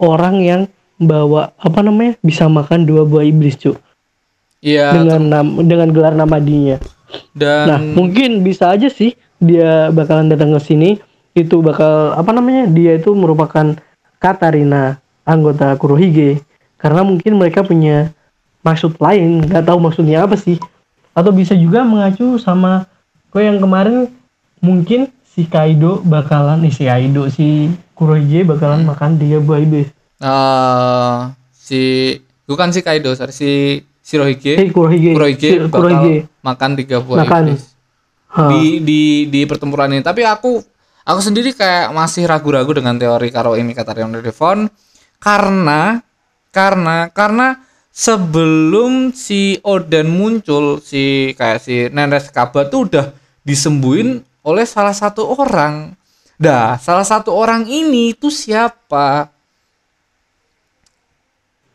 orang 0.00 0.42
yang 0.42 0.60
bawa 0.98 1.54
apa 1.58 1.82
namanya 1.82 2.18
bisa 2.22 2.50
makan 2.50 2.86
dua 2.86 3.02
buah 3.06 3.26
iblis 3.26 3.58
cuy 3.58 3.74
Iya 4.62 4.94
dengan 4.94 5.20
nam- 5.26 5.58
dengan 5.66 5.90
gelar 5.90 6.14
nama 6.14 6.38
dinya. 6.38 6.78
dan 7.34 7.66
Nah 7.68 7.78
mungkin 7.82 8.46
bisa 8.46 8.70
aja 8.70 8.86
sih 8.86 9.18
dia 9.42 9.90
bakalan 9.90 10.30
datang 10.30 10.54
ke 10.54 10.60
sini 10.62 10.90
itu 11.34 11.58
bakal 11.58 12.14
apa 12.14 12.30
namanya 12.30 12.70
dia 12.70 12.94
itu 12.94 13.10
merupakan 13.12 13.74
Katarina 14.22 15.02
anggota 15.26 15.74
Kurohige. 15.74 16.38
Karena 16.78 17.02
mungkin 17.02 17.42
mereka 17.42 17.66
punya 17.66 18.14
maksud 18.62 19.02
lain 19.02 19.42
nggak 19.42 19.66
tahu 19.66 19.82
maksudnya 19.82 20.22
apa 20.22 20.38
sih. 20.38 20.62
Atau 21.12 21.34
bisa 21.34 21.58
juga 21.58 21.82
mengacu 21.82 22.38
sama 22.38 22.86
kue 23.34 23.42
yang 23.42 23.58
kemarin 23.58 24.06
mungkin 24.62 25.10
si 25.26 25.42
Kaido 25.50 25.98
bakalan 26.06 26.62
eh, 26.62 26.72
si 26.72 26.86
Kaido 26.86 27.26
si 27.26 27.66
Kurohige 27.98 28.46
bakalan 28.46 28.86
makan 28.86 29.18
tiga 29.18 29.42
buah 29.42 29.58
iblis. 29.58 29.90
Eh, 30.22 31.16
si 31.50 31.82
bukan 32.46 32.70
si 32.70 32.80
Kaido, 32.86 33.10
sorry, 33.18 33.34
si 33.34 33.50
Shirohige. 34.02 34.58
eh 34.58 34.68
Kurohige 34.74 35.14
Kurohige 35.14 35.48
bakal 35.70 35.94
Kurohige 35.94 36.14
makan 36.42 36.70
tiga 36.74 36.98
buah 36.98 37.22
Makan. 37.22 37.42
iblis. 37.54 37.64
Di 38.32 38.62
di 38.82 39.00
di 39.30 39.40
pertempuran 39.46 39.94
ini. 39.94 40.02
Tapi 40.02 40.26
aku 40.26 40.58
aku 41.06 41.20
sendiri 41.22 41.54
kayak 41.54 41.94
masih 41.94 42.26
ragu-ragu 42.26 42.70
dengan 42.74 42.98
teori 42.98 43.30
kalau 43.30 43.54
ini 43.54 43.72
kata 43.72 43.96
Rion 43.96 44.12
Devon 44.18 44.66
karena 45.22 46.02
karena 46.52 47.08
karena 47.14 47.62
sebelum 47.88 49.12
si 49.16 49.56
Oden 49.64 50.08
muncul 50.12 50.80
si 50.84 51.32
kayak 51.38 51.58
si 51.62 51.88
Nenes 51.88 52.28
Kaba 52.28 52.66
tuh 52.68 52.90
udah 52.90 53.12
disembuhin 53.46 54.22
oleh 54.42 54.66
salah 54.66 54.94
satu 54.94 55.32
orang. 55.38 55.94
Dah, 56.42 56.74
salah 56.82 57.06
satu 57.06 57.30
orang 57.30 57.70
ini 57.70 58.12
itu 58.12 58.26
siapa? 58.26 59.30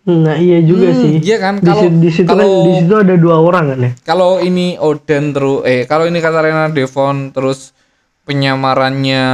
Nah 0.07 0.39
iya 0.39 0.63
juga 0.63 0.87
Hmm, 0.87 0.99
sih. 1.03 1.13
iya 1.19 1.37
kan? 1.37 1.59
Kalau- 1.59 1.91
di 1.91 2.07
situ 2.07 2.25
kan 2.25 2.39
kalau- 2.39 2.63
di 2.63 2.71
situ 2.79 2.93
ada 2.95 3.15
dua 3.15 3.35
orang 3.37 3.65
kan 3.69 3.79
ya? 3.83 3.91
Kalau 4.01 4.39
ini 4.39 4.79
Oden 4.79 5.35
terus 5.35 5.67
eh 5.67 5.83
kalau 5.83 6.07
ini 6.07 6.17
Katarina 6.17 6.71
Devon 6.71 7.29
terus 7.29 7.75
penyamarannya 8.23 9.25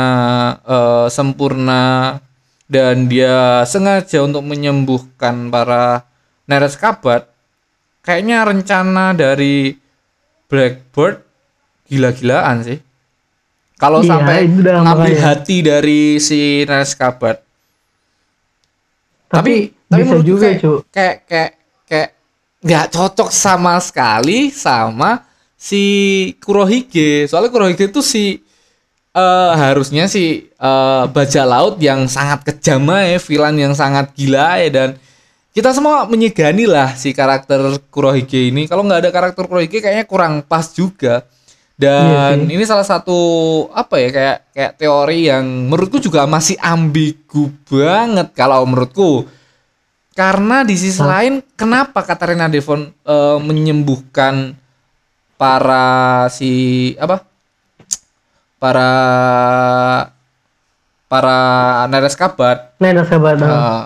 eh, 0.59 1.05
sempurna 1.09 2.17
dan 2.65 3.05
dia 3.05 3.61
sengaja 3.63 4.25
untuk 4.25 4.41
menyembuhkan 4.41 5.49
para 5.49 6.09
Neres 6.45 6.73
Kabat 6.73 7.29
kayaknya 8.01 8.41
rencana 8.43 9.13
dari 9.13 9.77
Blackbird 10.49 11.21
gila-gilaan 11.85 12.65
sih. 12.65 12.79
Kalau 13.77 14.01
Iya, 14.01 14.15
sampai 14.15 14.47
ngambil 14.47 15.15
hati 15.19 15.61
dari 15.61 16.17
si 16.17 16.65
Neres 16.65 16.97
Tapi 19.33 19.73
tapi 19.89 20.01
bisa 20.05 20.13
menurutku 20.13 20.29
juga 20.29 20.45
kayak, 20.45 20.61
cu 20.61 20.71
kayak 20.93 21.15
kayak 21.25 21.51
kayak 21.89 22.09
nggak 22.61 22.85
cocok 22.93 23.29
sama 23.33 23.73
sekali 23.81 24.53
sama 24.53 25.25
si 25.57 25.83
Kurohige. 26.37 27.25
Soalnya 27.25 27.49
Kurohige 27.49 27.89
itu 27.89 28.05
si 28.05 28.45
eh, 29.13 29.51
harusnya 29.57 30.05
si 30.05 30.53
eh, 30.53 31.03
baja 31.09 31.49
laut 31.49 31.81
yang 31.81 32.05
sangat 32.05 32.45
kejam 32.45 32.85
ya 32.93 33.17
villain 33.17 33.57
yang 33.57 33.73
sangat 33.73 34.13
gila 34.13 34.61
ya 34.61 34.69
dan 34.69 34.89
kita 35.53 35.69
semua 35.69 36.09
menyegani 36.09 36.65
lah 36.65 36.93
si 36.93 37.13
karakter 37.13 37.77
Kurohige 37.89 38.53
ini. 38.53 38.69
Kalau 38.69 38.85
nggak 38.85 39.05
ada 39.05 39.11
karakter 39.13 39.49
Kurohige 39.49 39.81
kayaknya 39.81 40.05
kurang 40.05 40.45
pas 40.45 40.69
juga 40.73 41.25
dan 41.83 42.47
Iya 42.47 42.55
ini 42.55 42.63
salah 42.63 42.87
satu 42.87 43.19
apa 43.75 43.99
ya 43.99 44.09
kayak 44.09 44.37
kayak 44.55 44.73
teori 44.79 45.19
yang 45.27 45.45
menurutku 45.67 45.99
juga 45.99 46.23
masih 46.23 46.55
ambigu 46.63 47.51
banget 47.67 48.31
kalau 48.31 48.63
menurutku. 48.63 49.27
Karena 50.13 50.61
di 50.61 50.77
sisi 50.77 51.01
lain 51.01 51.41
kenapa 51.57 52.05
Katarina 52.05 52.45
Devon 52.45 52.85
eh, 52.89 53.37
menyembuhkan 53.41 54.53
para 55.35 56.25
si 56.29 56.93
apa? 57.01 57.25
Para 58.61 58.89
para 61.09 61.37
Neres 61.89 62.13
Kabat? 62.17 62.77
Ada 62.81 63.03
sahabat 63.05 63.35
eh, 63.41 63.81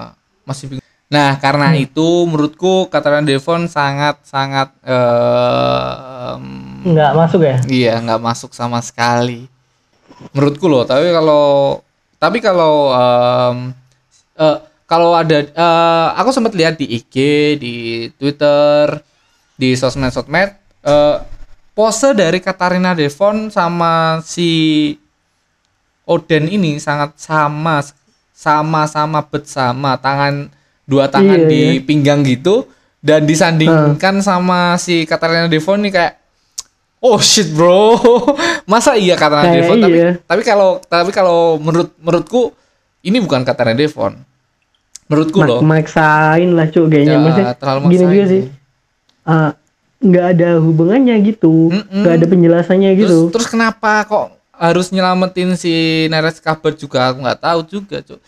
masih 0.48 0.66
bingung. 0.72 0.87
Nah, 1.08 1.40
karena 1.40 1.72
itu 1.72 2.28
menurutku 2.28 2.92
Katarina 2.92 3.24
Devon 3.24 3.72
sangat 3.72 4.20
sangat 4.28 4.76
eh, 4.84 5.92
em, 6.36 6.44
nggak 6.84 7.12
masuk 7.16 7.42
ya 7.48 7.58
Iya, 7.64 7.94
nggak 8.04 8.22
masuk 8.22 8.52
sama 8.52 8.84
sekali. 8.84 9.48
Menurutku 10.36 10.68
loh, 10.68 10.84
tapi 10.84 11.08
kalau 11.16 11.80
tapi 12.20 12.38
kalau 12.44 12.92
em, 12.92 13.58
eh, 14.36 14.58
kalau 14.84 15.16
ada 15.16 15.48
eh, 15.48 16.08
aku 16.20 16.30
sempat 16.36 16.52
lihat 16.52 16.76
di 16.76 16.92
IG, 17.00 17.16
di 17.56 17.76
Twitter, 18.20 19.00
di 19.56 19.80
sosmed-sosmed 19.80 20.60
eh, 20.84 21.18
pose 21.72 22.12
dari 22.12 22.44
Katarina 22.44 22.92
Devon 22.92 23.48
sama 23.48 24.20
si 24.28 24.92
Oden 26.04 26.52
ini 26.52 26.80
sangat 26.84 27.16
sama 27.16 27.80
sama-sama 28.32 29.24
bersama 29.24 29.96
tangan 30.00 30.57
dua 30.88 31.12
tangan 31.12 31.46
Iya, 31.46 31.51
di 31.51 31.62
iya. 31.77 31.84
pinggang 31.84 32.24
gitu 32.24 32.65
dan 33.03 33.27
disandingkan 33.27 34.24
sama 34.24 34.79
si 34.79 35.03
Katarina 35.03 35.46
Devon 35.51 35.84
nih 35.84 35.91
kayak 35.94 36.13
oh 37.03 37.20
shit 37.22 37.51
bro. 37.53 37.96
Masa 38.72 38.98
iya 38.98 39.13
Katarina 39.13 39.53
Kayak 39.53 39.58
Devon? 39.63 39.77
Tapi 39.84 39.98
iya. 39.98 40.12
tapi 40.25 40.41
kalau 40.41 40.82
tapi 40.88 41.12
kalau 41.13 41.62
menurut 41.62 41.94
menurutku 42.01 42.56
ini 43.06 43.17
bukan 43.22 43.46
Katarina 43.46 43.77
Devon. 43.77 44.17
Menurutku 45.08 45.39
loh. 45.39 45.60
Mak 45.63 45.88
maksain 45.88 46.50
lah 46.51 46.67
cu 46.67 46.89
kayaknya. 46.89 47.15
Ya, 47.15 47.20
maksudnya 47.24 47.56
terlalu 47.56 47.79
gini 47.79 47.88
maksain 47.88 48.12
juga 48.12 48.25
sih. 48.27 48.44
Ah, 49.27 49.51
nggak 50.03 50.25
ada 50.36 50.50
hubungannya 50.60 51.15
gitu. 51.24 51.72
Nggak 51.72 52.13
ada 52.17 52.25
penjelasannya 52.27 52.89
terus 52.98 53.01
gitu. 53.08 53.17
terus 53.32 53.48
kenapa 53.48 54.03
kok 54.03 54.36
harus 54.58 54.89
nyelamatin 54.89 55.53
si 55.56 56.06
Neres 56.12 56.41
Kabar 56.44 56.74
juga? 56.75 57.13
Aku 57.13 57.24
nggak 57.24 57.39
tahu 57.39 57.60
juga 57.67 58.03
Cuk. 58.03 58.20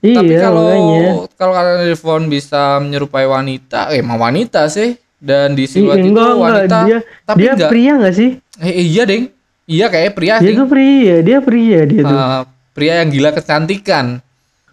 Iya 0.00 0.16
Tapi 0.16 0.32
kalau 0.40 0.60
makanya 0.64 1.02
kalau 1.36 1.52
kalian 1.52 1.80
Devon 1.84 2.22
bisa 2.26 2.62
menyerupai 2.80 3.26
wanita, 3.26 3.92
eh 3.92 4.00
emang 4.00 4.18
wanita 4.18 4.66
sih. 4.68 4.96
Dan 5.20 5.52
di 5.52 5.68
Ih, 5.68 5.68
siluet 5.68 6.00
itu 6.00 6.08
enggak 6.08 6.32
enggak 6.32 6.40
wanita, 6.64 6.78
dia 6.80 6.98
tapi 7.22 7.38
dia 7.38 7.52
enggak. 7.52 7.70
pria 7.70 7.92
nggak 8.00 8.14
sih 8.16 8.30
Eh, 8.56 8.72
iya 8.82 9.02
deng, 9.04 9.24
iya 9.66 9.86
kayak 9.86 10.16
pria 10.16 10.34
dia 10.40 10.48
ding. 10.48 10.56
tuh 10.56 10.68
pria 10.68 11.16
dia 11.20 11.38
pria 11.44 11.80
dia 11.84 12.02
tuh 12.08 12.16
Eh, 12.16 12.40
pria 12.72 12.92
yang 13.04 13.08
gila 13.12 13.30
kecantikan. 13.30 14.06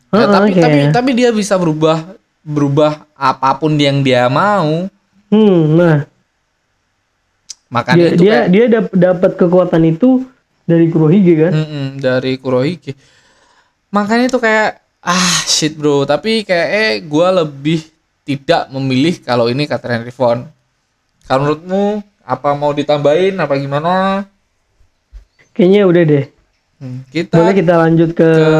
Nah, 0.07 0.15
Heeh, 0.15 0.27
tapi 0.31 0.49
tapi 0.55 0.55
kayaknya. 0.55 0.91
tapi 0.95 1.09
dia 1.11 1.29
bisa 1.35 1.59
berubah 1.59 1.97
berubah 2.47 3.03
apa 3.11 3.59
pun 3.59 3.75
yang 3.75 3.99
dia 3.99 4.31
mau. 4.31 4.87
hmm 5.27 5.59
nah 5.75 5.97
Makanya 7.67 7.99
dia 7.99 8.07
itu 8.15 8.23
dia 8.23 8.31
kayak 8.31 8.47
dia 8.47 8.65
dap- 8.71 8.95
dapat 8.95 9.31
kekuatan 9.35 9.83
itu 9.83 10.23
dari 10.63 10.87
Kurohige 10.87 11.33
kan 11.37 11.51
Mm-mm, 11.53 11.87
dari 11.99 12.39
Kurohige. 12.39 12.95
Makanya 13.91 14.27
itu 14.27 14.39
kayak 14.39 14.79
ah 15.07 15.37
shit 15.47 15.73
bro, 15.73 16.03
tapi 16.03 16.43
kayak 16.43 16.67
eh 16.69 16.91
gua 17.03 17.31
lebih 17.31 17.79
tidak 18.27 18.67
memilih 18.69 19.15
kalau 19.23 19.47
ini 19.47 19.63
Katarina 19.65 20.03
Devon. 20.03 20.43
Kalau 21.23 21.39
menurutmu 21.43 21.83
apa 22.23 22.49
mau 22.53 22.75
ditambahin 22.75 23.39
apa 23.39 23.55
gimana? 23.55 23.93
kayaknya 25.55 25.83
udah 25.89 26.03
deh 26.05 26.25
Hmm, 26.77 27.01
kita 27.09 27.41
boleh 27.41 27.57
kita 27.57 27.73
lanjut 27.73 28.09
ke 28.13 28.29
ke 28.29 28.53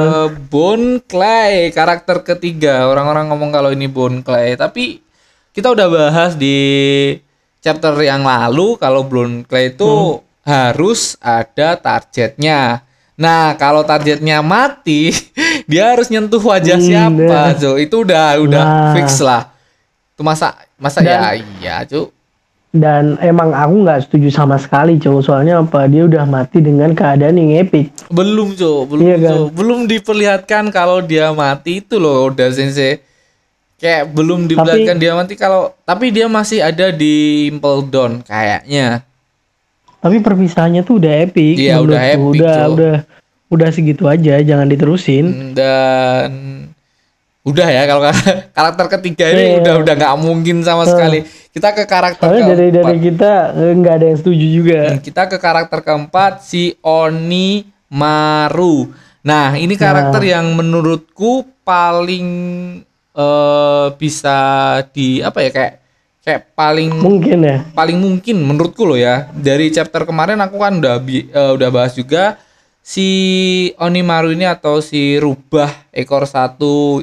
Bone 0.49 1.05
Clay 1.05 1.69
karakter 1.69 2.25
ketiga 2.25 2.89
orang-orang 2.89 3.29
ngomong 3.29 3.53
kalau 3.53 3.69
ini 3.69 3.85
Bone 3.85 4.25
Clay 4.25 4.57
tapi 4.57 5.05
kita 5.53 5.69
udah 5.69 5.85
bahas 5.85 6.33
di 6.33 6.57
chapter 7.61 7.93
yang 8.01 8.25
lalu 8.25 8.73
kalau 8.81 9.05
Bone 9.05 9.45
Clay 9.45 9.69
itu 9.69 9.85
Hmm. 9.85 10.25
harus 10.41 11.13
ada 11.21 11.77
targetnya 11.77 12.81
nah 13.17 13.51
kalau 13.53 13.81
targetnya 13.81 14.39
mati 14.39 15.09
dia 15.69 15.89
harus 15.89 16.07
nyentuh 16.07 16.39
wajah 16.39 16.77
Hmm, 16.77 16.85
siapa. 17.17 17.57
Jo 17.57 17.75
itu 17.75 17.97
udah 17.99 18.37
udah 18.39 18.63
Nah. 18.63 18.93
fix 18.93 19.17
lah 19.19 19.49
itu 20.09 20.21
masa 20.21 20.53
masa 20.75 21.01
ya 21.01 21.33
Dan- 21.33 21.41
iya 21.57 21.81
cu 21.83 22.13
dan 22.69 23.17
emang 23.19 23.49
aku 23.49 23.81
nggak 23.81 23.99
setuju 24.03 24.29
sama 24.29 24.55
sekali 24.55 24.95
cowok 24.95 25.23
soalnya 25.23 25.57
apa 25.57 25.87
dia 25.87 26.03
udah 26.03 26.23
mati 26.23 26.59
dengan 26.59 26.91
keadaan 26.91 27.33
yang 27.35 27.57
epic 27.59 27.89
belum 28.07 28.53
Jo 28.53 28.85
belum 28.85 29.01
Iya 29.01 29.15
kan? 29.17 29.31
Jo. 29.31 29.41
belum 29.49 29.79
diperlihatkan 29.87 30.63
kalau 30.69 31.01
dia 31.01 31.31
mati 31.31 31.81
itu 31.81 31.97
loh 31.97 32.27
udah 32.27 32.49
sensei 32.49 33.01
kayak 33.75 34.09
belum 34.09 34.45
diperlihatkan 34.45 34.93
dia 34.95 35.11
mati 35.11 35.33
kalau 35.33 35.73
tapi 35.81 36.09
dia 36.11 36.25
masih 36.27 36.61
ada 36.61 36.89
di 36.89 37.13
Impel 37.47 37.81
Down 37.83 38.21
kayaknya 38.21 39.01
tapi 40.07 40.23
perpisahannya 40.23 40.81
tuh 40.81 40.97
udah 40.97 41.13
epic 41.21 41.59
Iya, 41.59 41.83
udah 41.83 42.01
epic, 42.07 42.39
udah 42.39 42.57
udah 42.71 42.95
udah 43.47 43.69
segitu 43.69 44.07
aja 44.07 44.39
jangan 44.39 44.65
diterusin 44.65 45.51
dan 45.51 46.31
Udah 47.43 47.63
ya 47.63 47.87
kalau 47.87 48.03
karakter 48.59 48.99
ketiga 48.99 49.31
ini 49.31 49.43
Iya. 49.55 49.63
udah 49.63 49.73
udah 49.79 49.93
nggak 49.95 50.15
mungkin 50.19 50.67
sama 50.67 50.83
sekali. 50.83 51.23
Kita 51.47 51.71
ke 51.71 51.87
karakter 51.87 52.27
Soalnya 52.27 52.51
dari 52.51 52.67
keempat. 52.67 52.83
dari 52.83 52.99
kita 52.99 53.31
eh, 53.55 53.71
nggak 53.71 53.93
ada 53.95 54.05
yang 54.05 54.19
setuju 54.19 54.45
juga. 54.51 54.79
Dan 54.91 54.99
kita 54.99 55.21
ke 55.31 55.37
karakter 55.39 55.79
keempat 55.79 56.43
si 56.43 56.75
Oni 56.83 57.63
Maru. 57.87 58.91
Nah, 59.23 59.55
ini 59.55 59.79
karakter 59.79 60.27
yang 60.27 60.51
menurutku 60.51 61.47
paling 61.63 62.27
eh 63.15 63.87
bisa 63.95 64.39
di 64.91 65.23
apa 65.23 65.39
ya 65.39 65.49
kayak 65.49 65.73
kayak 66.27 66.51
paling 66.51 66.91
Mungkin 66.91 67.39
ya. 67.39 67.57
paling 67.71 67.95
mungkin 67.95 68.43
menurutku 68.43 68.83
loh 68.83 68.99
ya. 68.99 69.31
Dari 69.31 69.71
chapter 69.71 70.03
kemarin 70.03 70.35
aku 70.37 70.59
kan 70.59 70.75
udah 70.75 70.99
bi- 70.99 71.23
eh, 71.25 71.51
udah 71.55 71.69
bahas 71.71 71.95
juga 71.95 72.35
si 72.83 73.07
Onimaru 73.79 74.35
ini 74.35 74.43
atau 74.43 74.83
si 74.83 75.15
rubah 75.15 75.71
ekor 75.89 76.27
satu 76.27 76.99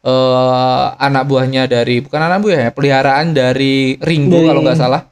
eh 0.00 0.84
anak 0.98 1.24
buahnya 1.24 1.64
dari 1.64 2.00
bukan 2.00 2.20
anak 2.20 2.40
buah 2.40 2.58
ya, 2.58 2.70
peliharaan 2.70 3.32
dari 3.32 3.96
Ringo 3.98 4.32
Dari- 4.34 4.48
kalau 4.48 4.60
nggak 4.60 4.76
salah. 4.78 5.02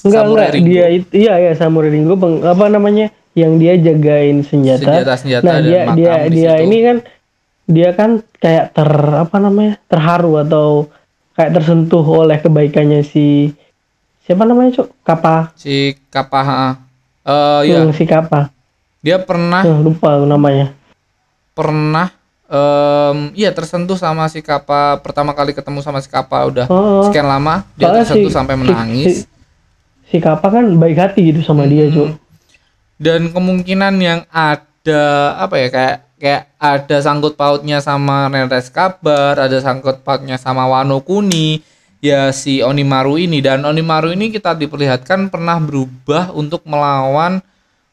Enggak 0.00 0.16
Samurai 0.18 0.40
enggak 0.40 0.54
Ringo. 0.56 0.68
dia 0.70 0.86
itu 0.88 1.08
iya 1.14 1.34
ya 1.38 1.52
Samurai 1.52 1.88
Ringo 1.88 2.14
peng- 2.16 2.40
apa 2.42 2.64
namanya 2.66 3.06
yang 3.32 3.56
dia 3.56 3.76
jagain 3.76 4.40
senjata. 4.40 4.80
Senjata-senjata 4.82 5.44
nah, 5.44 5.52
dan 5.54 5.64
dia 5.64 5.80
dia 5.94 6.12
di 6.22 6.32
dia 6.34 6.52
situ. 6.54 6.64
ini 6.64 6.76
kan 6.80 6.96
dia 7.66 7.88
kan 7.92 8.10
kayak 8.36 8.72
ter 8.72 8.88
apa 9.20 9.36
namanya? 9.38 9.76
terharu 9.86 10.32
atau 10.38 10.68
kayak 11.40 11.56
tersentuh 11.56 12.04
oleh 12.04 12.36
kebaikannya 12.36 13.00
si 13.00 13.56
siapa 14.22 14.44
namanya, 14.44 14.76
Cuk? 14.76 14.92
Kapa. 15.00 15.56
Si 15.56 15.96
Kappa 16.06 16.38
ha. 16.38 16.76
Eh 17.22 17.60
ya, 17.66 17.80
Hmm, 17.80 17.90
si 17.90 18.04
Kapa. 18.04 18.52
dia 19.00 19.16
pernah 19.16 19.64
Eh, 19.64 19.72
lupa 19.74 20.20
namanya. 20.20 20.76
pernah 21.50 22.12
em 22.46 23.32
iya 23.32 23.48
tersentuh 23.48 23.94
sama 23.94 24.26
si 24.26 24.40
Kappa 24.40 24.98
pertama 24.98 25.30
kali 25.30 25.52
ketemu 25.52 25.80
sama 25.80 25.98
si 25.98 26.08
Kappa 26.08 26.44
udah 26.44 26.66
Oh. 26.66 27.00
sekian 27.02 27.24
lama 27.24 27.64
dia 27.72 27.88
tersentuh 27.94 28.26
si- 28.26 28.34
sampai 28.34 28.54
si- 28.54 28.60
menangis. 28.60 29.06
Si, 29.06 29.12
si 30.06 30.16
Kapa 30.18 30.50
kan 30.50 30.68
baik 30.74 30.98
hati 30.98 31.20
gitu 31.26 31.40
sama 31.40 31.64
dia, 31.64 31.88
Cuk. 31.88 32.12
dan 32.96 33.30
kemungkinan 33.30 33.94
yang 33.96 34.20
ada 34.28 35.02
apa 35.38 35.54
ya 35.56 35.68
kayak 35.68 35.96
kayak 36.20 36.52
ada 36.60 37.00
sangkut 37.00 37.34
pautnya 37.34 37.80
sama 37.80 38.28
Neres 38.28 38.68
Kabar, 38.68 39.40
ada 39.40 39.56
sangkut 39.56 40.04
pautnya 40.04 40.36
sama 40.36 40.68
Wano 40.68 41.00
Kuni, 41.00 41.64
ya 42.04 42.28
si 42.30 42.60
Onimaru 42.60 43.16
ini. 43.16 43.40
Dan 43.40 43.64
Onimaru 43.64 44.12
ini 44.12 44.28
kita 44.28 44.52
diperlihatkan 44.52 45.32
pernah 45.32 45.56
berubah 45.56 46.30
untuk 46.36 46.60
melawan 46.68 47.40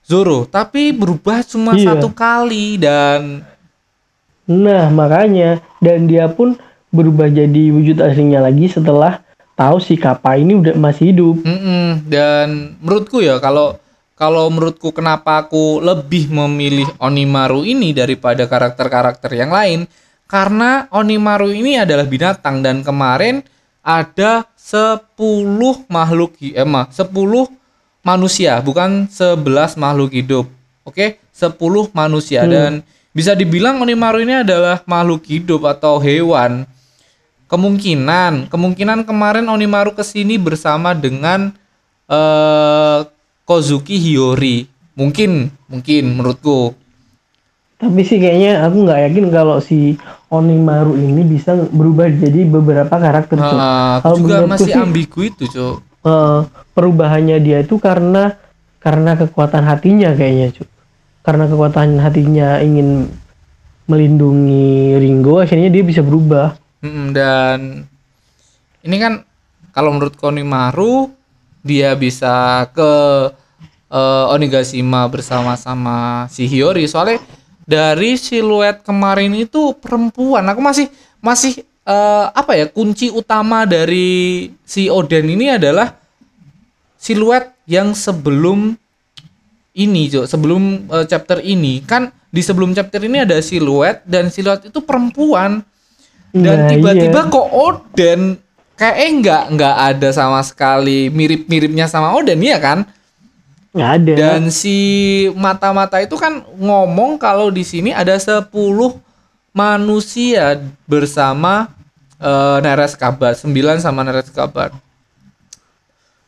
Zoro, 0.03 0.43
tapi 0.47 0.91
berubah 0.91 1.43
cuma 1.47 1.75
Iya. 1.75 1.95
satu 1.95 2.11
kali 2.11 2.75
dan 2.79 3.47
Nah, 4.47 4.87
makanya. 4.87 5.59
Dan 5.83 6.07
dia 6.07 6.31
pun 6.31 6.55
berubah 6.87 7.27
jadi 7.27 7.67
wujud 7.75 7.99
aslinya 7.99 8.39
lagi 8.39 8.71
setelah 8.71 9.19
tahu 9.59 9.83
si 9.83 9.99
Kapa 9.99 10.39
ini 10.39 10.55
udah 10.55 10.75
masih 10.79 11.11
hidup. 11.11 11.43
Mm-mm, 11.43 12.07
dan 12.07 12.79
menurutku 12.79 13.19
ya 13.19 13.43
kalau 13.43 13.75
kalau 14.17 14.49
menurutku 14.49 14.89
kenapa 14.89 15.45
aku 15.45 15.77
lebih 15.77 16.33
memilih 16.33 16.89
Onimaru 16.97 17.61
ini 17.61 17.93
daripada 17.93 18.49
karakter-karakter 18.49 19.29
yang 19.37 19.53
lain? 19.53 19.85
Karena 20.25 20.89
Onimaru 20.89 21.53
ini 21.53 21.77
adalah 21.77 22.03
binatang 22.09 22.65
dan 22.65 22.81
kemarin 22.81 23.45
ada 23.85 24.49
10 24.57 25.05
makhluk 25.85 26.33
eh, 26.41 26.65
ma- 26.65 26.89
10 26.89 27.13
manusia 28.01 28.57
bukan 28.57 29.05
11 29.05 29.77
makhluk 29.77 30.09
hidup. 30.09 30.49
Oke, 30.81 31.21
10 31.29 31.93
manusia. 31.93 32.41
Dan 32.49 32.81
bisa 33.13 33.37
dibilang 33.37 33.77
Onimaru 33.85 34.25
ini 34.25 34.41
adalah 34.41 34.81
makhluk 34.89 35.29
hidup 35.29 35.61
atau 35.69 36.01
hewan. 36.01 36.65
Kemungkinan 37.45 38.49
kemungkinan 38.49 39.05
kemarin 39.05 39.45
Onimaru 39.45 39.93
ke 39.93 40.01
sini 40.01 40.41
bersama 40.41 40.97
dengan 40.97 41.53
eh 42.09 42.99
Kozuki 43.47 43.95
Hiyori 43.95 44.67
mungkin 44.99 45.47
mungkin 45.71 46.03
menurutku 46.19 46.75
Tapi 47.77 48.01
sih 48.01 48.17
kayaknya 48.17 48.65
aku 48.65 48.89
nggak 48.89 48.99
yakin 49.05 49.25
kalau 49.29 49.61
si 49.61 50.01
Onimaru 50.33 50.97
ini 50.97 51.21
bisa 51.21 51.53
berubah 51.69 52.09
jadi 52.09 52.41
beberapa 52.49 52.89
karakter. 52.89 53.37
Aku 53.37 53.53
Kalau 54.01 54.17
juga 54.17 54.49
masih 54.49 54.73
sih, 54.73 54.81
ambigu 54.81 55.29
itu 55.29 55.45
cok 55.45 55.87
eh, 56.07 56.39
perubahannya 56.73 57.37
dia 57.37 57.61
itu 57.61 57.77
karena 57.77 58.33
karena 58.81 59.19
kekuatan 59.19 59.63
hatinya 59.67 60.15
kayaknya, 60.15 60.53
Cuk. 60.55 60.69
Karena 61.25 61.43
kekuatan 61.49 61.99
hatinya 61.99 62.63
ingin 62.63 63.11
melindungi 63.87 64.95
Ringo, 64.95 65.43
akhirnya 65.43 65.67
dia 65.67 65.83
bisa 65.83 65.99
berubah. 65.99 66.55
Mm, 66.79 67.07
dan 67.11 67.59
ini 68.85 68.95
kan 69.01 69.13
kalau 69.75 69.91
menurut 69.91 70.15
Onimaru 70.23 71.11
dia 71.67 71.91
bisa 71.99 72.63
ke 72.71 72.91
eh, 73.91 74.25
Onigashima 74.31 75.03
bersama-sama 75.11 76.31
si 76.31 76.47
Hiyori. 76.47 76.87
Soalnya 76.87 77.19
dari 77.67 78.15
siluet 78.15 78.79
kemarin 78.87 79.35
itu 79.35 79.75
perempuan. 79.75 80.47
Aku 80.47 80.63
masih 80.63 80.87
masih 81.19 81.67
eh, 81.83 82.25
apa 82.31 82.55
ya 82.55 82.71
kunci 82.71 83.11
utama 83.11 83.67
dari 83.67 84.47
si 84.63 84.87
Oden 84.87 85.27
ini 85.27 85.51
adalah 85.51 85.99
siluet 86.95 87.51
yang 87.67 87.91
sebelum 87.91 88.79
ini 89.75 90.07
Jo. 90.07 90.23
Sebelum 90.23 90.87
eh, 90.87 91.05
chapter 91.11 91.43
ini. 91.43 91.83
Kan 91.83 92.15
di 92.31 92.39
sebelum 92.39 92.71
chapter 92.71 93.03
ini 93.03 93.27
ada 93.27 93.35
siluet 93.43 94.07
dan 94.07 94.31
siluet 94.31 94.71
itu 94.71 94.79
perempuan. 94.79 95.59
Dan 96.31 96.67
Nah, 96.67 96.69
tiba-tiba 96.69 97.19
iya. 97.27 97.31
kok 97.33 97.47
Oden 97.51 98.21
kayaknya 98.77 99.09
nggak 99.19 99.43
nggak 99.53 99.75
ada 99.89 100.09
sama 100.11 100.39
sekali 100.41 101.09
mirip-miripnya 101.09 101.85
sama 101.85 102.13
Oden 102.13 102.37
ya 102.39 102.57
kan? 102.57 102.85
Nggak 103.73 103.91
ada. 103.93 104.13
dan 104.15 104.41
si 104.49 104.77
mata-mata 105.33 105.99
itu 105.99 106.15
kan 106.15 106.41
ngomong 106.55 107.17
kalau 107.17 107.49
di 107.49 107.61
sini 107.61 107.91
ada 107.91 108.13
10 108.13 108.49
manusia 109.51 110.57
bersama 110.85 111.69
eh, 112.17 112.57
Neres 112.61 112.93
Kabar 112.93 113.33
9 113.33 113.45
sama 113.77 114.01
Neres 114.01 114.29
Kabar 114.29 114.73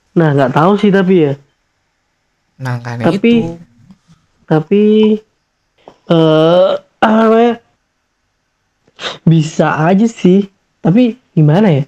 Nah, 0.10 0.34
nggak 0.34 0.52
tahu 0.52 0.74
sih 0.76 0.90
tapi 0.90 1.16
ya. 1.24 1.34
nah 2.58 2.76
kan 2.78 3.00
Tapi- 3.00 3.40
itu. 3.40 3.56
tapi 4.44 4.84
eh 6.06 6.70
apa 7.00 7.16
namanya? 7.16 7.56
Bisa 9.24 9.80
aja 9.80 10.04
sih. 10.06 10.50
Tapi 10.80 11.16
gimana 11.32 11.72
ya 11.72 11.84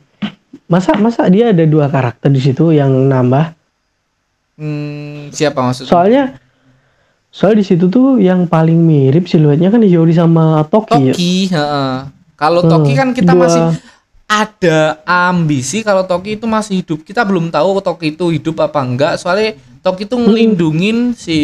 masa 0.72 0.96
masa 0.96 1.28
dia 1.28 1.52
ada 1.52 1.68
dua 1.68 1.92
karakter 1.92 2.32
di 2.32 2.40
situ 2.40 2.72
yang 2.72 2.88
nambah? 3.12 3.52
Hmm, 4.56 5.28
siapa 5.30 5.60
maksudnya? 5.60 5.90
Soalnya 5.92 6.24
soal 7.28 7.60
di 7.60 7.64
situ 7.64 7.88
tuh 7.88 8.18
yang 8.18 8.48
paling 8.48 8.80
mirip 8.80 9.28
siluetnya 9.28 9.68
kan 9.68 9.84
Hiyori 9.84 10.16
sama 10.16 10.64
Toki, 10.64 11.00
ya. 11.02 11.14
Toki 11.14 11.36
heeh. 11.50 11.92
kalau 12.36 12.62
Hmm, 12.64 12.72
Toki 12.72 12.94
kan 12.96 13.10
kita 13.12 13.32
dua- 13.32 13.44
masih 13.44 13.64
ada 14.26 14.80
ambisi 15.04 15.84
kalau 15.84 16.08
Toki 16.08 16.40
itu 16.40 16.48
masih 16.48 16.80
hidup. 16.80 17.04
Kita 17.04 17.28
belum 17.28 17.52
tahu 17.52 17.84
Toki 17.84 18.16
itu 18.16 18.32
hidup 18.32 18.64
apa 18.64 18.80
enggak. 18.80 19.20
Soalnya 19.20 19.54
Toki 19.82 20.08
itu 20.08 20.16
ngelindungin 20.16 21.12
si 21.14 21.40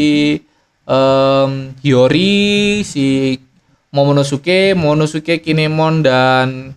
em, 0.88 1.52
Hiyori 1.84 2.80
si 2.82 3.36
Momonosuke 3.92 4.72
Momonosuke 4.72 5.40
Kinemon 5.40 6.00
dan 6.00 6.72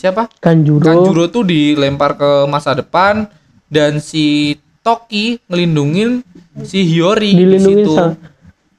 siapa? 0.00 0.32
Kanjuro, 0.40 0.80
Kanjuro 0.80 1.28
tuh 1.28 1.44
dilempar 1.44 2.16
ke 2.16 2.48
masa 2.48 2.72
depan 2.72 3.28
dan 3.68 4.00
si 4.00 4.56
Toki 4.80 5.36
ngelindungin 5.44 6.24
si 6.64 6.88
Hiyori 6.88 7.36
di 7.36 7.58
situ. 7.60 7.92
sa- 7.92 8.16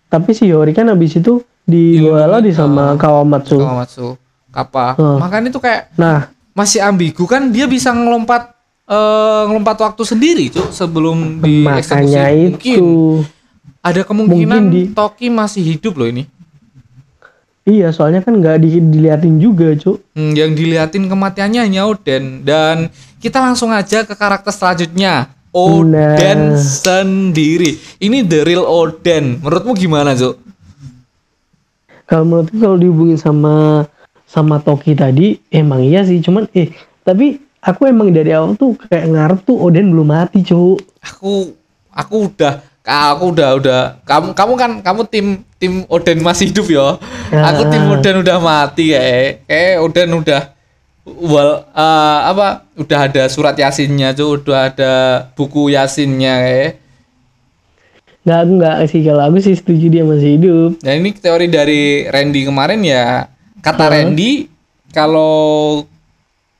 tapi 0.10 0.34
si 0.34 0.49
Hiyori 0.49 0.73
kan 0.73 0.89
habis 0.89 1.13
itu 1.13 1.45
dibawa 1.62 2.25
lagi 2.27 2.49
sama 2.49 2.91
ah. 2.91 2.97
Kawamatsu. 2.97 3.55
Kawamatsu 3.55 4.07
Kappa. 4.51 4.97
Hmm. 4.97 5.21
makanya 5.21 5.47
itu 5.47 5.62
kayak 5.62 5.93
nah. 5.95 6.27
masih 6.51 6.84
ambigu 6.84 7.23
kan 7.23 7.47
dia 7.47 7.63
bisa 7.63 7.93
ngelompat 7.93 8.51
eh, 8.84 9.43
ngelompat 9.47 9.77
waktu 9.79 10.03
sendiri 10.03 10.51
cuk 10.51 10.73
sebelum 10.73 11.39
dieksekusi. 11.39 12.12
Makanya 12.12 12.25
mungkin 12.49 12.81
ada 13.79 14.01
kemungkinan 14.03 14.60
Mungkin 14.60 14.75
di- 14.75 14.91
Toki 14.91 15.31
masih 15.31 15.63
hidup 15.63 15.95
loh 15.95 16.10
ini 16.10 16.25
iya 17.63 17.89
soalnya 17.89 18.19
kan 18.19 18.34
nggak 18.34 18.58
di- 18.58 18.84
diliatin 18.84 19.38
juga 19.38 19.74
cuk. 19.74 20.02
Hmm, 20.13 20.32
yang 20.32 20.52
diliatin 20.52 21.06
kematiannya 21.06 21.62
hanya 21.62 21.86
Oden. 21.86 22.41
Dan 22.41 22.89
kita 23.17 23.38
langsung 23.38 23.69
aja 23.69 24.02
ke 24.02 24.13
karakter 24.13 24.50
selanjutnya. 24.50 25.30
Oden 25.52 26.56
Nah. 26.56 26.58
sendiri. 26.58 27.76
Ini 27.97 28.24
the 28.24 28.41
real 28.41 28.63
Oden. 28.63 29.39
Menurutmu 29.39 29.76
gimana 29.76 30.13
cuk? 30.13 30.39
Kalau 32.06 32.24
menurutku 32.24 32.58
kalau 32.58 32.76
dihubungin 32.76 33.15
sama 33.15 33.88
sama 34.26 34.60
Toki 34.60 34.95
tadi 34.95 35.39
emang 35.47 35.80
iya 35.80 36.04
sih. 36.04 36.19
Cuman 36.19 36.47
eh 36.52 36.71
tapi 37.04 37.39
aku 37.60 37.86
emang 37.86 38.12
dari 38.12 38.32
awal 38.32 38.56
tuh 38.56 38.76
kayak 38.80 39.06
ngarep 39.08 39.39
tuh 39.43 39.60
Oden 39.60 39.91
belum 39.91 40.08
mati 40.08 40.41
cu 40.41 40.76
aku 40.97 41.54
aku 41.91 42.15
udah 42.28 42.63
aku 42.82 43.38
udah 43.38 43.50
udah 43.62 43.82
kamu 44.04 44.28
kamu 44.34 44.54
kan 44.58 44.72
kamu 44.82 45.02
tim 45.06 45.28
tim 45.62 45.74
Oden 45.86 46.26
masih 46.26 46.50
hidup 46.50 46.65
ya. 46.67 46.98
Aku 47.54 47.62
tim 47.70 47.86
Ah. 47.86 47.94
Oden 47.94 48.15
udah 48.26 48.38
mati 48.41 48.98
kayak. 48.98 49.46
Kayak 49.46 49.76
Oden 49.86 50.10
udah 50.17 50.41
wal 51.06 51.50
eh, 51.70 52.20
apa 52.26 52.65
udah 52.78 53.00
ada 53.06 53.24
surat 53.30 53.54
yasinnya 53.54 54.13
tuh 54.13 54.41
udah 54.41 54.74
ada 54.74 54.94
buku 55.38 55.74
yasinnya 55.74 56.36
kayak. 56.41 56.72
nggak 58.22 58.38
aku 58.38 58.52
nggak 58.62 58.76
sih 58.86 59.02
kalau 59.02 59.24
aku 59.26 59.38
sih 59.41 59.58
setuju 59.58 59.86
dia 59.89 60.06
masih 60.06 60.38
hidup 60.38 60.72
Nah 60.86 60.94
ini 60.94 61.10
teori 61.10 61.50
dari 61.50 62.06
Randy 62.06 62.46
kemarin 62.46 62.86
ya 62.86 63.26
kata 63.65 63.89
Randy 63.89 64.46
kalau 64.94 65.82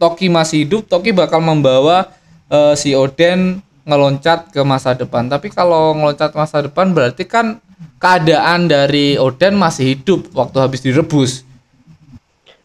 Toki 0.02 0.26
masih 0.26 0.66
hidup 0.66 0.90
Toki 0.90 1.14
bakal 1.14 1.38
membawa 1.38 2.10
eh, 2.50 2.74
si 2.74 2.98
Oden 2.98 3.62
ngeloncat 3.84 4.50
ke 4.50 4.62
masa 4.62 4.94
depan. 4.94 5.26
Tapi 5.26 5.50
kalau 5.50 5.94
ngeloncat 5.94 6.32
masa 6.32 6.62
depan 6.62 6.92
berarti 6.92 7.24
kan 7.24 7.58
keadaan 7.98 8.66
dari 8.66 9.16
Oden 9.16 9.54
masih 9.54 9.94
hidup 9.94 10.30
waktu 10.32 10.58
habis 10.58 10.82
direbus. 10.82 11.46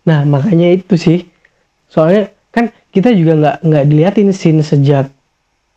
Nah 0.02 0.22
makanya 0.22 0.72
itu 0.72 0.94
sih. 0.94 1.26
Soalnya 1.86 2.30
kan 2.50 2.68
kita 2.90 3.12
juga 3.12 3.36
nggak 3.36 3.56
nggak 3.62 3.84
diliatin 3.84 4.30
scene 4.32 4.60
sejak 4.60 5.12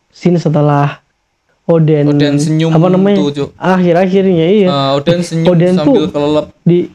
scene 0.09 0.39
setelah 0.39 1.03
Oden, 1.63 2.09
Oden 2.09 2.41
senyum 2.41 2.73
apa 2.73 2.89
namanya? 2.89 3.29
tuh, 3.29 3.53
akhir-akhirnya 3.53 4.47
iya. 4.49 4.67
Eh, 4.67 4.89
Oden 4.97 5.21
senyum 5.21 5.53
Oden 5.53 5.73
sambil 5.77 6.09
tuh- 6.09 6.11
kelelep. 6.11 6.45
di 6.65 6.89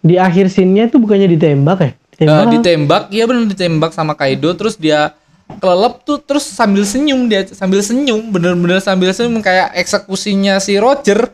di 0.00 0.14
akhir 0.16 0.50
scene-nya 0.50 0.88
itu 0.88 0.98
bukannya 0.98 1.30
ditembak 1.30 1.78
ya? 1.78 1.90
Eh, 2.18 2.26
ditembak 2.26 2.46
ditembak 2.50 3.02
iya 3.12 3.24
benar 3.30 3.44
ditembak 3.46 3.90
sama 3.94 4.18
Kaido 4.18 4.50
terus 4.52 4.74
dia 4.74 5.14
kelelep 5.58 6.06
tuh 6.06 6.22
terus 6.22 6.46
sambil 6.46 6.86
senyum 6.86 7.26
dia 7.26 7.42
sambil 7.50 7.82
senyum 7.82 8.30
bener-bener 8.30 8.78
sambil 8.78 9.10
senyum 9.10 9.42
kayak 9.42 9.74
eksekusinya 9.74 10.62
si 10.62 10.78
Roger. 10.78 11.32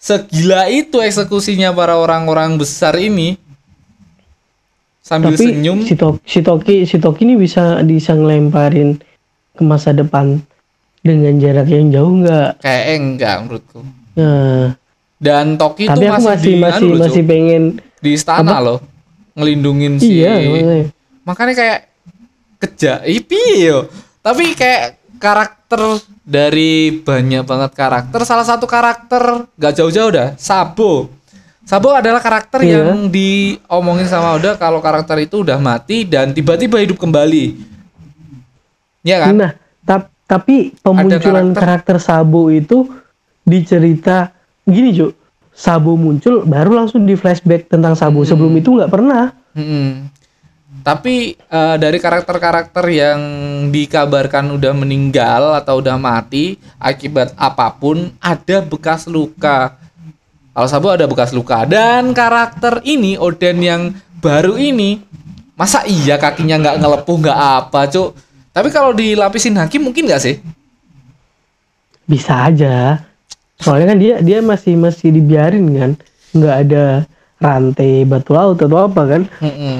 Segila 0.00 0.68
itu 0.68 1.00
eksekusinya 1.00 1.72
para 1.72 1.96
orang-orang 1.96 2.60
besar 2.60 2.92
ini. 3.00 3.40
Sambil 5.00 5.36
tapi 5.36 5.54
senyum. 5.54 5.78
si, 5.84 5.94
Tok- 5.96 6.20
si 6.24 6.40
Toki 6.44 6.76
si 6.84 6.96
Toki 7.00 7.24
ini 7.24 7.40
bisa 7.40 7.80
bisa 7.84 8.12
ngelemparin 8.12 9.00
ke 9.54 9.62
masa 9.64 9.96
depan 9.96 10.40
dengan 11.04 11.36
jarak 11.40 11.68
yang 11.68 11.88
jauh 11.88 12.20
nggak? 12.20 12.60
Kayak 12.60 12.84
enggak 13.00 13.36
menurutku. 13.44 13.80
Nah. 14.16 14.76
Dan 15.20 15.56
Toki 15.56 15.88
tapi 15.88 16.04
tuh 16.04 16.12
masih, 16.12 16.28
masih 16.28 16.44
di, 16.44 16.54
masih 16.60 16.76
anu 16.76 16.96
masih 17.00 17.22
pengen 17.24 17.62
di 18.04 18.10
istana 18.12 18.60
loh 18.60 18.78
ngelindungin 19.32 19.96
si 19.96 20.20
iya 20.20 20.36
makanya 21.24 21.54
kayak 21.56 21.78
keja 22.64 23.04
ipi 23.04 23.36
yo 23.62 23.86
tapi 24.18 24.52
kayak 24.52 24.96
karakter 25.16 26.00
dari 26.20 26.72
banyak 26.96 27.42
banget 27.42 27.70
karakter 27.72 28.20
salah 28.22 28.42
satu 28.42 28.64
karakter 28.64 29.44
gak 29.54 29.74
jauh-jauh 29.74 30.10
dah 30.10 30.28
Sabo 30.34 31.12
Sabo 31.62 31.92
adalah 31.92 32.20
karakter 32.20 32.60
Iya. 32.60 32.92
yang 32.92 33.08
diomongin 33.08 34.04
sama 34.04 34.32
Oda 34.32 34.52
kalau 34.54 34.78
karakter 34.78 35.16
itu 35.18 35.40
udah 35.40 35.56
mati 35.56 36.04
dan 36.04 36.30
tiba-tiba 36.30 36.76
hidup 36.76 36.96
kembali 36.96 37.56
ya 39.02 39.16
kan 39.18 39.32
Nah, 39.34 39.52
tap- 39.80 40.12
tapi 40.24 40.72
pemunculan 40.78 41.52
karakter. 41.52 41.94
karakter. 41.94 41.96
Sabo 41.98 42.48
itu 42.48 42.88
di 43.40 43.60
cerita 43.60 44.32
gini, 44.62 44.92
Cuk. 44.92 45.12
Sabo 45.52 45.94
muncul 45.94 46.42
baru 46.42 46.74
langsung 46.74 47.04
di 47.04 47.14
flashback 47.14 47.68
tentang 47.68 47.92
Sabo. 47.94 48.24
Sebelum 48.24 48.50
itu 48.52 48.72
nggak 48.72 48.88
pernah. 48.88 49.30
Mm-mm. 49.52 50.08
Tapi 50.84 51.32
eh, 51.32 51.76
dari 51.80 51.96
karakter-karakter 51.96 52.84
yang 52.92 53.20
dikabarkan 53.72 54.52
udah 54.52 54.76
meninggal 54.76 55.56
atau 55.56 55.80
udah 55.80 55.96
mati 55.96 56.60
akibat 56.76 57.32
apa 57.40 57.72
pun 57.72 58.12
ada 58.20 58.60
bekas 58.60 59.08
luka. 59.08 59.80
Kalau 60.52 60.68
Sabo 60.68 60.92
ada 60.92 61.08
bekas 61.08 61.32
luka 61.32 61.64
dan 61.64 62.12
karakter 62.12 62.84
ini 62.84 63.16
Oden 63.16 63.58
yang 63.64 63.82
baru 64.20 64.60
ini 64.60 65.00
masa 65.56 65.88
iya 65.88 66.20
kakinya 66.20 66.60
nggak 66.60 66.78
ngelepuh 66.84 67.16
nggak 67.16 67.40
apa 67.64 67.80
cuk. 67.88 68.12
Tapi 68.52 68.68
kalau 68.68 68.92
dilapisin 68.92 69.56
haki 69.56 69.80
mungkin 69.80 70.04
nggak 70.04 70.22
sih? 70.22 70.36
Bisa 72.04 72.52
aja. 72.52 73.00
Soalnya 73.56 73.96
kan 73.96 73.98
dia 73.98 74.14
dia 74.20 74.38
masih 74.44 74.76
masih 74.76 75.16
dibiarin 75.16 75.64
kan. 75.74 75.90
Nggak 76.36 76.56
ada 76.68 76.84
rantai 77.40 78.04
batu 78.04 78.36
laut 78.36 78.60
atau 78.60 78.78
apa 78.84 79.02
kan. 79.08 79.22
Mm-mm. 79.40 79.78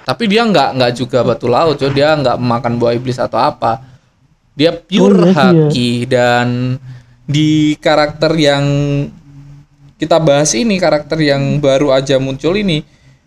Tapi 0.00 0.24
dia 0.26 0.42
nggak 0.42 0.68
nggak 0.80 0.92
juga 0.96 1.18
batu 1.22 1.46
laut, 1.46 1.76
cuy. 1.76 1.92
dia 1.92 2.16
nggak 2.16 2.36
memakan 2.40 2.74
buah 2.76 2.92
iblis 2.94 3.20
atau 3.20 3.38
apa. 3.38 3.84
Dia 4.54 4.74
pure 4.74 5.14
Oh, 5.20 5.30
sih, 5.30 5.36
ya. 5.36 5.44
haki 5.68 5.90
dan 6.04 6.46
di 7.24 7.78
karakter 7.78 8.34
yang 8.34 8.64
kita 9.94 10.16
bahas 10.18 10.50
ini 10.56 10.80
karakter 10.80 11.20
yang 11.20 11.60
baru 11.60 11.92
aja 11.92 12.16
muncul 12.16 12.56
ini 12.56 12.82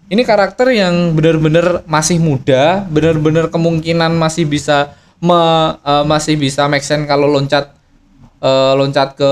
ini 0.09 0.21
karakter 0.21 0.73
yang 0.73 1.13
benar-benar 1.15 1.85
masih 1.87 2.19
muda 2.19 2.83
benar-benar 2.89 3.47
kemungkinan 3.47 4.11
masih 4.11 4.43
bisa 4.43 4.91
me- 5.21 5.77
eh, 5.79 6.03
masih 6.03 6.35
bisa 6.35 6.67
make 6.67 6.83
sense 6.83 7.05
kalau 7.07 7.29
loncat 7.29 7.71
eh, 8.41 8.73
loncat 8.75 9.15
ke 9.15 9.29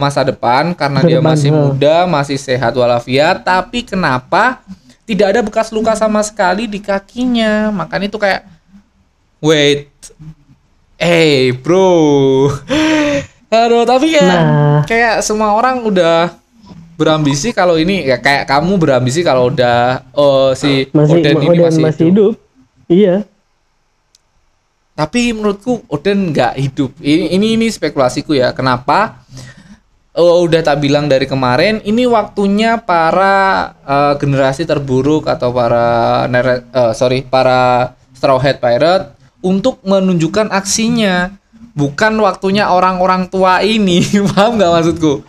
masa 0.00 0.24
depan 0.24 0.72
karena 0.72 1.04
dia 1.04 1.20
masih 1.20 1.50
muda 1.52 2.08
masih 2.08 2.40
sehat 2.40 2.72
walafiat 2.72 3.44
tapi 3.44 3.84
kenapa 3.84 4.64
tidak 5.04 5.26
ada 5.30 5.40
bekas 5.40 5.68
luka 5.68 5.92
sama 5.92 6.20
sekali 6.20 6.64
di 6.64 6.80
kakinya 6.80 7.68
makanya 7.68 8.06
itu 8.08 8.16
kayak 8.16 8.42
wait 9.38 9.92
eh 10.96 11.52
bro 11.52 12.48
aduh 13.52 13.84
tapi 13.84 14.10
kayak 14.10 14.24
Nah. 14.24 14.80
kayak 14.84 15.20
semua 15.20 15.54
orang 15.54 15.84
udah 15.84 16.34
berambisi 16.94 17.50
kalau 17.50 17.74
ini 17.74 18.06
ya 18.06 18.18
kayak 18.18 18.46
kamu 18.46 18.78
berambisi 18.78 19.20
kalau 19.20 19.50
udah 19.50 20.02
oh 20.14 20.54
si 20.54 20.86
Masih 20.90 21.20
Oden 21.20 21.34
ini 21.36 21.46
Oden 21.50 21.62
masih, 21.66 21.82
masih 21.82 22.04
hidup. 22.06 22.34
hidup. 22.34 22.34
Iya. 22.86 23.16
Tapi 24.94 25.34
menurutku 25.34 25.82
Oden 25.90 26.30
nggak 26.30 26.54
hidup. 26.54 26.94
Ini 27.02 27.34
ini 27.34 27.58
ini 27.58 27.66
spekulasiku 27.66 28.30
ya. 28.30 28.54
Kenapa? 28.54 29.26
Oh, 30.14 30.46
udah 30.46 30.62
tak 30.62 30.78
bilang 30.78 31.10
dari 31.10 31.26
kemarin. 31.26 31.82
Ini 31.82 32.06
waktunya 32.06 32.78
para 32.78 33.74
eh, 33.82 34.14
generasi 34.22 34.62
terburuk 34.62 35.26
atau 35.26 35.50
para 35.50 36.22
eh, 36.30 36.92
sorry 36.94 37.26
para 37.26 37.90
Straw 38.14 38.38
Hat 38.38 38.62
Pirate 38.62 39.18
untuk 39.42 39.82
menunjukkan 39.82 40.54
aksinya. 40.54 41.34
Bukan 41.74 42.14
waktunya 42.22 42.70
orang-orang 42.70 43.26
tua 43.26 43.66
ini. 43.66 44.06
Paham 44.30 44.54
nggak 44.54 44.72
maksudku? 44.78 45.26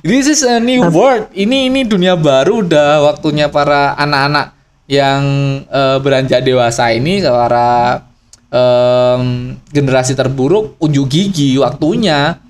This 0.00 0.32
is 0.32 0.40
a 0.40 0.56
new 0.56 0.88
world. 0.88 1.28
Ini 1.36 1.68
ini 1.68 1.84
dunia 1.84 2.16
baru. 2.16 2.64
Udah 2.64 3.04
waktunya 3.04 3.52
para 3.52 3.92
anak-anak 4.00 4.56
yang 4.88 5.20
eh, 5.68 6.00
beranjak 6.00 6.40
dewasa 6.40 6.96
ini 6.96 7.20
para 7.20 8.00
em, 8.48 9.24
generasi 9.68 10.16
terburuk 10.16 10.80
unjuk 10.80 11.12
gigi 11.12 11.60
waktunya 11.60 12.40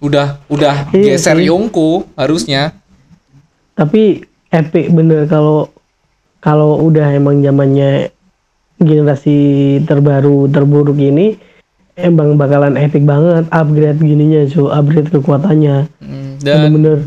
udah 0.00 0.40
udah 0.48 0.90
Iya 0.90 1.14
geser 1.14 1.36
sih. 1.36 1.46
Yongko 1.48 2.08
harusnya 2.16 2.72
Tapi 3.72 4.20
epic 4.48 4.90
bener 4.90 5.24
kalau 5.24 5.68
kalau 6.40 6.80
udah 6.80 7.06
emang 7.10 7.40
zamannya 7.40 8.08
generasi 8.76 9.38
terbaru 9.84 10.48
terburuk 10.48 10.96
ini 10.96 11.36
emang 11.94 12.34
bakalan 12.34 12.74
epic 12.74 13.04
banget 13.04 13.44
upgrade 13.52 14.00
gininya 14.00 14.48
cuy 14.48 14.68
upgrade 14.68 15.10
kekuatannya 15.10 15.76
Hmm, 16.00 16.40
dan 16.40 16.72
bener-bener 16.72 16.98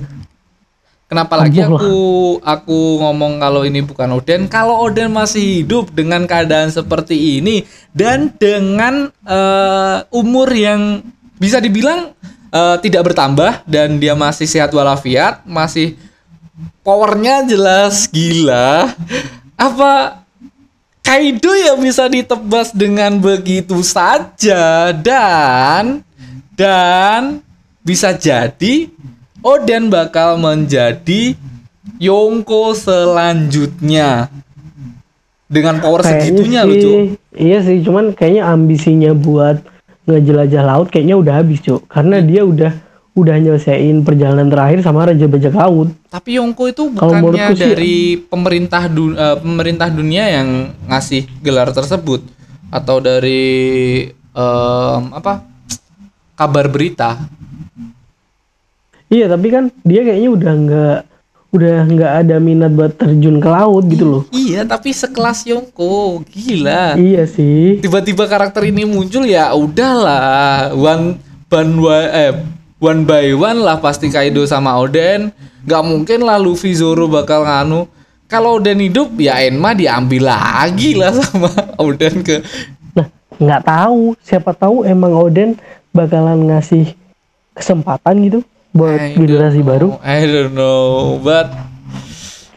kenapa 1.04 1.34
lagi 1.36 1.66
lah. 1.66 1.74
aku 1.74 1.98
aku 2.40 2.80
ngomong 3.02 3.38
kalau 3.38 3.66
ini 3.66 3.82
bukan 3.82 4.14
Oden 4.14 4.42
kalau 4.48 4.86
Oden 4.86 5.10
masih 5.10 5.62
hidup 5.62 5.90
dengan 5.90 6.26
keadaan 6.26 6.70
seperti 6.70 7.42
ini 7.42 7.66
dan 7.90 8.30
dengan 8.34 9.10
eh, 9.26 9.98
umur 10.10 10.50
yang 10.54 11.02
bisa 11.36 11.58
dibilang 11.58 12.14
eh, 12.54 12.78
tidak 12.86 13.12
bertambah 13.12 13.66
dan 13.66 13.98
dia 13.98 14.14
masih 14.14 14.46
sehat 14.46 14.70
walafiat 14.70 15.42
masih 15.44 15.98
powernya 16.86 17.50
jelas 17.50 18.06
gila. 18.08 18.94
Apa 19.58 20.24
Kaido 21.04 21.52
ya 21.52 21.76
bisa 21.76 22.08
ditebas 22.08 22.72
dengan 22.72 23.20
begitu 23.20 23.84
saja? 23.84 24.96
Dan 24.96 26.00
dan 26.56 27.44
bisa 27.84 28.16
jadi 28.16 28.88
Oden 29.44 29.92
bakal 29.92 30.40
menjadi 30.40 31.36
Yonko 32.00 32.72
selanjutnya. 32.72 34.32
Dengan 35.52 35.84
power 35.84 36.00
kayaknya 36.00 36.24
segitunya 36.24 36.62
sih. 36.64 36.82
Cuk. 36.82 36.98
iya 37.36 37.60
sih 37.62 37.78
cuman 37.84 38.16
kayaknya 38.16 38.48
ambisinya 38.48 39.12
buat 39.12 39.60
ngejelajah 40.04 40.64
laut 40.64 40.88
kayaknya 40.92 41.16
udah 41.16 41.34
habis 41.40 41.60
cuy 41.60 41.80
karena 41.88 42.20
dia 42.20 42.44
udah 42.44 42.72
udah 43.14 43.36
nyelesain 43.38 44.02
perjalanan 44.02 44.50
terakhir 44.50 44.82
sama 44.82 45.06
Raja 45.06 45.30
Bajak 45.30 45.54
Laut. 45.54 45.94
Tapi 46.10 46.42
Yonko 46.42 46.66
itu 46.66 46.90
bukannya 46.90 47.54
sih- 47.54 47.62
dari 47.62 47.96
pemerintah 48.18 48.90
du- 48.90 49.14
eh, 49.14 49.38
pemerintah 49.38 49.86
dunia 49.88 50.26
yang 50.34 50.74
ngasih 50.90 51.30
gelar 51.46 51.70
tersebut? 51.70 52.26
Atau 52.74 52.98
dari 52.98 54.10
em, 54.34 55.04
apa 55.14 55.46
kabar 56.34 56.66
berita? 56.66 57.22
Iya 59.14 59.30
tapi 59.30 59.54
kan 59.54 59.70
dia 59.86 60.02
kayaknya 60.02 60.30
udah 60.34 60.54
nggak 60.58 61.00
udah 61.54 61.86
nggak 61.86 62.14
ada 62.26 62.36
minat 62.42 62.74
buat 62.74 62.98
terjun 62.98 63.38
ke 63.38 63.46
laut 63.46 63.86
gitu 63.86 64.06
loh. 64.10 64.24
Iya, 64.34 64.66
tapi 64.66 64.90
sekelas 64.90 65.46
Yongko, 65.46 66.26
gila. 66.26 66.98
Iya 66.98 67.30
sih. 67.30 67.78
Tiba-tiba 67.78 68.26
karakter 68.26 68.66
ini 68.66 68.90
muncul 68.90 69.22
ya 69.30 69.54
udahlah, 69.54 70.74
one 70.74 71.22
one 71.54 71.74
wa- 71.78 72.10
eh 72.10 72.34
one 72.82 73.06
by 73.06 73.38
one 73.38 73.62
lah 73.62 73.78
pasti 73.78 74.10
Kaido 74.10 74.42
sama 74.50 74.74
Oden. 74.82 75.30
Gak 75.64 75.86
mungkin 75.86 76.26
lah 76.26 76.42
Luffy 76.42 76.74
Zoro 76.74 77.06
bakal 77.06 77.46
nganu. 77.46 77.86
Kalau 78.26 78.58
Oden 78.58 78.82
hidup 78.82 79.14
ya 79.22 79.38
Enma 79.46 79.78
diambil 79.78 80.34
lagi 80.34 80.98
lah 80.98 81.14
sama 81.14 81.54
Oden 81.78 82.26
ke 82.26 82.42
Nah 82.98 83.06
nggak 83.38 83.62
tahu 83.62 84.18
siapa 84.26 84.58
tahu 84.58 84.82
emang 84.90 85.14
Oden 85.14 85.54
bakalan 85.94 86.50
ngasih 86.50 86.98
kesempatan 87.54 88.18
gitu 88.26 88.40
buat 88.74 88.98
I 88.98 89.14
don't 89.14 89.22
generasi 89.22 89.62
know, 89.62 89.70
baru. 89.70 89.88
I 90.02 90.20
don't 90.26 90.54
know, 90.58 91.22
but 91.22 91.48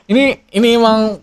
ini 0.08 0.40
ini 0.48 0.80
emang 0.80 1.20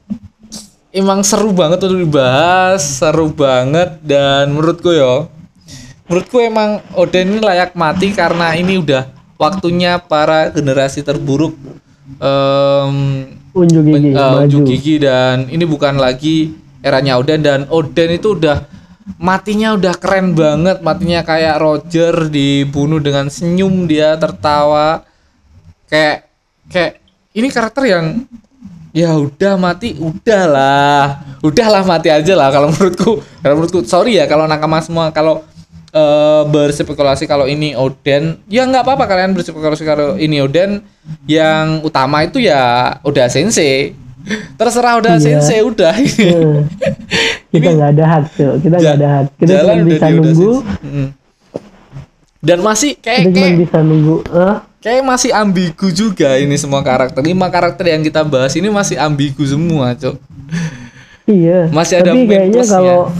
emang 0.94 1.26
seru 1.26 1.50
banget 1.50 1.82
untuk 1.82 2.00
dibahas, 2.00 3.02
seru 3.02 3.34
banget. 3.34 3.98
Dan 4.06 4.54
menurutku 4.54 4.94
yo, 4.94 5.28
menurutku 6.06 6.38
emang 6.40 6.80
Oden 6.94 7.34
ini 7.34 7.40
layak 7.42 7.74
mati 7.74 8.14
karena 8.14 8.54
ini 8.54 8.78
udah 8.78 9.10
waktunya 9.42 9.98
para 9.98 10.54
generasi 10.54 11.02
terburuk 11.02 11.58
em, 12.22 12.96
Unjuk 13.54 13.86
gigi 13.86 14.14
men- 14.14 14.18
eh, 14.18 14.36
unjuk 14.46 14.62
gigi. 14.70 14.96
Dan 15.02 15.50
ini 15.50 15.66
bukan 15.66 15.98
lagi 15.98 16.54
eranya 16.86 17.18
Oden. 17.18 17.42
Dan 17.42 17.60
Oden 17.74 18.10
itu 18.14 18.38
udah 18.38 18.62
matinya 19.20 19.76
udah 19.76 19.94
keren 19.96 20.32
banget 20.34 20.80
matinya 20.80 21.22
kayak 21.22 21.60
Roger 21.60 22.28
dibunuh 22.28 23.00
dengan 23.00 23.28
senyum 23.28 23.86
dia 23.86 24.16
tertawa. 24.16 25.04
Kayak 25.88 26.28
kayak 26.68 26.94
ini 27.34 27.48
karakter 27.50 27.84
yang 27.86 28.06
ya 28.92 29.14
udah 29.14 29.58
mati 29.58 29.98
udahlah. 29.98 31.22
Udahlah 31.42 31.84
mati 31.84 32.08
aja 32.08 32.34
lah 32.34 32.50
kalau 32.50 32.72
menurutku. 32.72 33.20
Kalau 33.42 33.54
menurutku 33.58 33.82
sorry 33.84 34.18
ya 34.18 34.26
kalau 34.26 34.48
nakama 34.48 34.80
semua 34.80 35.12
kalau 35.12 35.44
eh, 35.92 36.44
berspekulasi 36.48 37.26
kalau 37.26 37.46
ini 37.46 37.76
Oden 37.76 38.40
ya 38.48 38.64
nggak 38.64 38.82
apa-apa 38.82 39.06
kalian 39.06 39.36
berspekulasi 39.36 39.84
kalau 39.84 40.16
ini 40.16 40.40
Oden 40.40 40.82
yang 41.28 41.84
utama 41.84 42.24
itu 42.24 42.40
ya 42.40 42.96
udah 43.04 43.28
sensei. 43.28 43.94
Terserah 44.56 45.04
udah 45.04 45.20
Iya. 45.20 45.44
sensei 45.44 45.60
udah 45.60 45.92
kita 47.54 47.70
nggak 47.78 47.90
ada 47.94 48.06
hak 48.10 48.24
tuh 48.34 48.54
kita 48.58 48.76
nggak 48.82 48.96
ada 48.98 49.08
hak. 49.14 49.26
Kita 49.38 49.52
cuma 49.62 49.86
bisa 49.86 50.06
nunggu. 50.10 50.52
dan 52.44 52.60
masih 52.60 52.92
kayak 52.98 53.20
kita 53.24 53.30
cuma 53.30 53.46
kayak 53.46 53.60
bisa 53.62 53.78
nunggu 53.80 54.18
eh? 54.28 54.58
kayak 54.84 55.04
masih 55.08 55.32
ambigu 55.32 55.88
juga 55.94 56.36
ini 56.42 56.58
semua 56.58 56.82
karakter. 56.84 57.22
Lima 57.22 57.48
karakter 57.48 57.86
yang 57.88 58.02
kita 58.02 58.26
bahas 58.26 58.52
ini 58.58 58.68
masih 58.68 59.00
ambigu 59.00 59.46
semua 59.46 59.96
cok 59.96 60.18
iya. 61.28 61.70
Masih 61.72 62.04
ada 62.04 62.12
tapi 62.12 62.28
kayaknya 62.28 62.64
kalau 62.68 63.12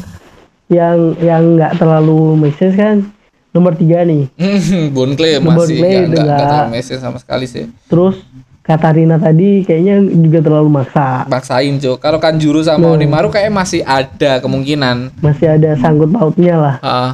yang 0.72 0.98
yang 1.22 1.44
nggak 1.56 1.72
terlalu 1.78 2.20
make 2.40 2.58
sense 2.58 2.76
kan 2.76 3.06
nomor 3.54 3.78
tiga 3.78 4.02
nih. 4.02 4.26
Bon 4.96 5.14
Clay 5.14 5.38
masih 5.38 5.78
ya, 5.78 6.10
nggak 6.10 6.26
terlalu 6.26 6.70
message 6.74 7.02
sama 7.02 7.18
sekali 7.22 7.46
sih. 7.46 7.70
Terus 7.86 8.18
Katarina 8.64 9.20
tadi 9.20 9.60
kayaknya 9.62 10.00
juga 10.08 10.40
terlalu 10.40 10.70
maksa. 10.72 11.28
Maksain 11.28 11.76
cok 11.78 12.00
kalau 12.00 12.16
Kanjuro 12.16 12.64
sama 12.64 12.88
Hmm. 12.88 12.96
Onimaru 12.96 13.28
kayak 13.28 13.52
masih 13.52 13.84
ada 13.84 14.40
kemungkinan. 14.40 15.20
Masih 15.20 15.52
ada 15.52 15.76
sangkut 15.76 16.10
pautnya 16.10 16.56
lah. 16.56 16.76
Ah, 16.80 17.12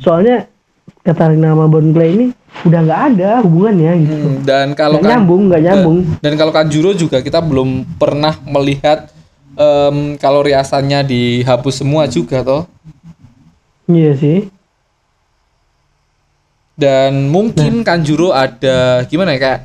soalnya 0.00 0.48
Katarina 1.00 1.52
sama 1.52 1.68
Bon 1.68 1.84
Clay 1.92 2.10
ini 2.14 2.26
udah 2.64 2.80
nggak 2.80 3.00
ada 3.10 3.30
hubungannya 3.42 3.92
gitu. 4.00 4.14
hmm, 4.14 4.36
dan 4.42 4.66
kalau 4.72 4.96
kan 4.96 5.20
nyambung 5.20 5.48
nggak 5.48 5.62
nyambung. 5.62 5.98
dan 6.20 6.32
kalau 6.36 6.52
Kanjuro 6.52 6.90
juga 6.92 7.20
kita 7.20 7.40
belum 7.40 7.68
pernah 7.96 8.32
melihat 8.42 9.12
em, 9.52 10.16
kalau 10.16 10.40
riasannya 10.40 11.00
dihapus 11.02 11.84
semua 11.84 12.08
juga 12.08 12.40
toh. 12.40 12.64
Iya 13.84 14.16
sih. 14.16 14.38
Dan 16.72 17.28
Nah. 17.28 17.30
mungkin 17.30 17.84
Kanjuro 17.84 18.32
ada 18.32 19.04
gimana 19.04 19.36
ya 19.36 19.38
kayak 19.38 19.60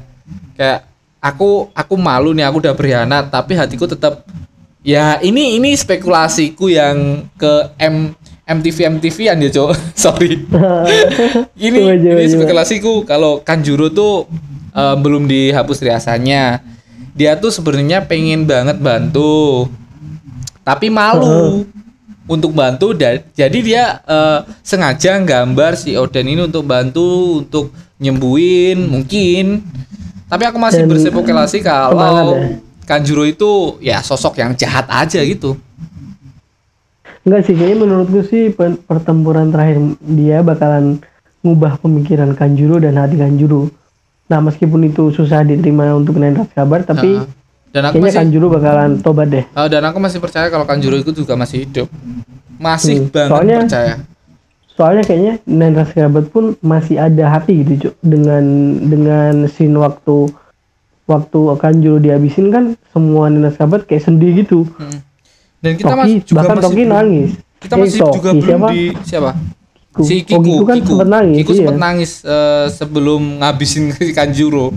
kayak 0.53 0.79
aku 1.27 1.67
aku 1.75 1.93
malu 1.99 2.31
nih 2.31 2.47
aku 2.47 2.63
udah 2.63 2.73
berkhianat 2.73 3.27
tapi 3.27 3.59
hatiku 3.59 3.83
tetap 3.83 4.23
ya 4.79 5.19
ini 5.19 5.59
ini 5.59 5.75
spekulasiku 5.75 6.71
yang 6.71 7.27
ke 7.35 7.75
M 7.75 8.15
MTV 8.47 8.77
MTV 8.97 9.17
an 9.27 9.43
ya 9.43 9.49
cok. 9.51 9.71
Sorry. 10.07 10.39
Ini 11.67 11.79
Coba, 11.83 11.95
coba, 11.99 12.19
ini 12.23 12.31
spekulasiku. 12.31 12.93
Kalau 13.03 13.43
Kanjuro 13.43 13.91
tuh 13.91 14.23
eh, 14.71 14.95
belum 14.95 15.27
dihapus 15.27 15.83
riasannya. 15.83 16.63
Dia 17.11 17.35
tuh 17.35 17.51
sebenarnya 17.51 18.07
pengen 18.07 18.47
banget 18.47 18.79
bantu 18.79 19.67
tapi 20.63 20.87
malu 20.87 21.67
untuk 22.23 22.55
bantu. 22.55 22.95
Dan 22.95 23.19
jadi 23.35 23.59
dia 23.59 23.83
eh, 24.07 24.39
sengaja 24.63 25.19
gambar 25.19 25.75
si 25.75 25.99
Oden 25.99 26.31
ini 26.31 26.47
untuk 26.47 26.63
bantu 26.63 27.43
untuk 27.43 27.75
nyembuhin 27.99 28.87
mungkin 28.87 29.65
tapi 30.27 30.43
aku 30.43 30.57
masih 30.57 30.83
Dan, 30.83 30.89
berspekulasi 30.89 31.57
kalau 31.59 32.35
ya. 32.35 32.59
Kanjuro 32.83 33.23
itu 33.23 33.49
ya 33.79 33.99
sosok 33.99 34.37
yang 34.37 34.51
jahat 34.53 34.87
aja 34.87 35.19
gitu 35.21 35.55
Enggak 37.21 37.43
sih, 37.43 37.53
kayaknya 37.53 37.77
menurutku 37.77 38.23
sih 38.23 38.55
pertempuran 38.81 39.51
terakhir 39.51 39.77
dia 40.01 40.39
bakalan 40.39 41.03
ngubah 41.41 41.75
pemikiran 41.77 42.31
Kanjuro 42.31 42.79
dan 42.79 42.95
hati 42.95 43.15
Kanjuro. 43.15 43.67
Nah, 44.27 44.39
meskipun 44.39 44.83
itu 44.85 45.11
susah 45.11 45.43
diterima 45.43 45.91
untuk 45.91 46.15
Nendras 46.15 46.47
kabar, 46.49 46.83
tapi 46.83 47.15
Nah, 47.17 47.27
dan 47.69 47.83
aku 47.83 47.93
kayaknya 47.93 48.07
masih 48.07 48.19
Kanjuro 48.23 48.45
bakalan 48.49 48.91
tobat 48.97 49.27
deh. 49.27 49.43
eh, 49.43 49.67
dan 49.67 49.83
aku 49.83 49.97
masih 49.97 50.19
percaya 50.19 50.47
kalau 50.47 50.63
Kanjuro 50.63 50.95
itu 50.95 51.11
juga 51.13 51.35
masih 51.35 51.67
hidup 51.67 51.87
masih 52.57 52.95
Hmm, 52.97 53.11
banget 53.11 53.27
soalnya- 53.29 53.61
percaya 53.61 53.93
Soalnya 54.77 55.03
kayaknya 55.03 55.33
Nendras 55.43 55.89
kabar 55.89 56.21
pun 56.23 56.53
masih 56.61 56.95
ada 56.95 57.25
hati 57.31 57.57
gitu, 57.57 57.73
Cuk. 57.83 57.93
Dengan 57.99 58.43
dengan 58.79 59.33
scene 59.47 59.73
waktu 59.73 60.29
waktu 61.03 61.39
Kanjuro 61.55 61.97
dihabisin 61.97 62.47
kan 62.47 62.63
semua 62.87 63.27
Nendras 63.27 63.55
kabar 63.55 63.81
kayak 63.81 64.03
sedih 64.03 64.31
gitu. 64.37 64.69
Hmm. 64.71 65.01
dan 65.57 65.73
kita 65.73 65.89
Toki, 65.89 65.97
masih 65.97 66.17
juga 66.21 66.37
bahkan 66.37 66.53
masih 66.53 66.63
Toki 66.63 66.77
belum- 66.77 66.93
nangis. 66.93 67.29
kita 67.57 67.73
Eh, 67.73 67.79
masih 67.81 67.97
Toki, 67.99 68.13
juga 68.13 68.29
belum 68.29 68.45
siapa? 68.45 68.67
di 68.69 68.81
siapa 69.03 69.31
Kiku. 69.33 70.01
si 70.03 70.13
Oh, 70.13 70.21
Kiku 70.21 70.37
Kiku 70.37 70.63
kan 70.63 70.77
sempet 70.77 71.09
nangis, 71.09 71.35
Kiku 71.35 71.49
iya. 71.49 71.57
sempet 71.57 71.77
nangis 71.79 72.11
eh, 72.23 72.65
sebelum 72.69 73.21
ngabisin 73.39 73.83
si 73.97 74.13
Kanjuro 74.13 74.67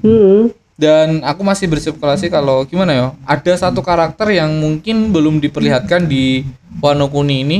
Hmm. 0.00 0.50
dan 0.74 1.22
aku 1.22 1.40
masih 1.40 1.64
berspekulasi 1.66 2.26
kalau 2.28 2.66
gimana 2.66 2.90
ya 2.90 3.06
ada 3.24 3.52
satu 3.54 3.78
karakter 3.80 4.34
yang 4.34 4.50
mungkin 4.52 5.08
belum 5.08 5.38
diperlihatkan 5.38 6.02
di 6.04 6.42
Wano 6.76 7.06
Kuni 7.06 7.36
ini 7.40 7.58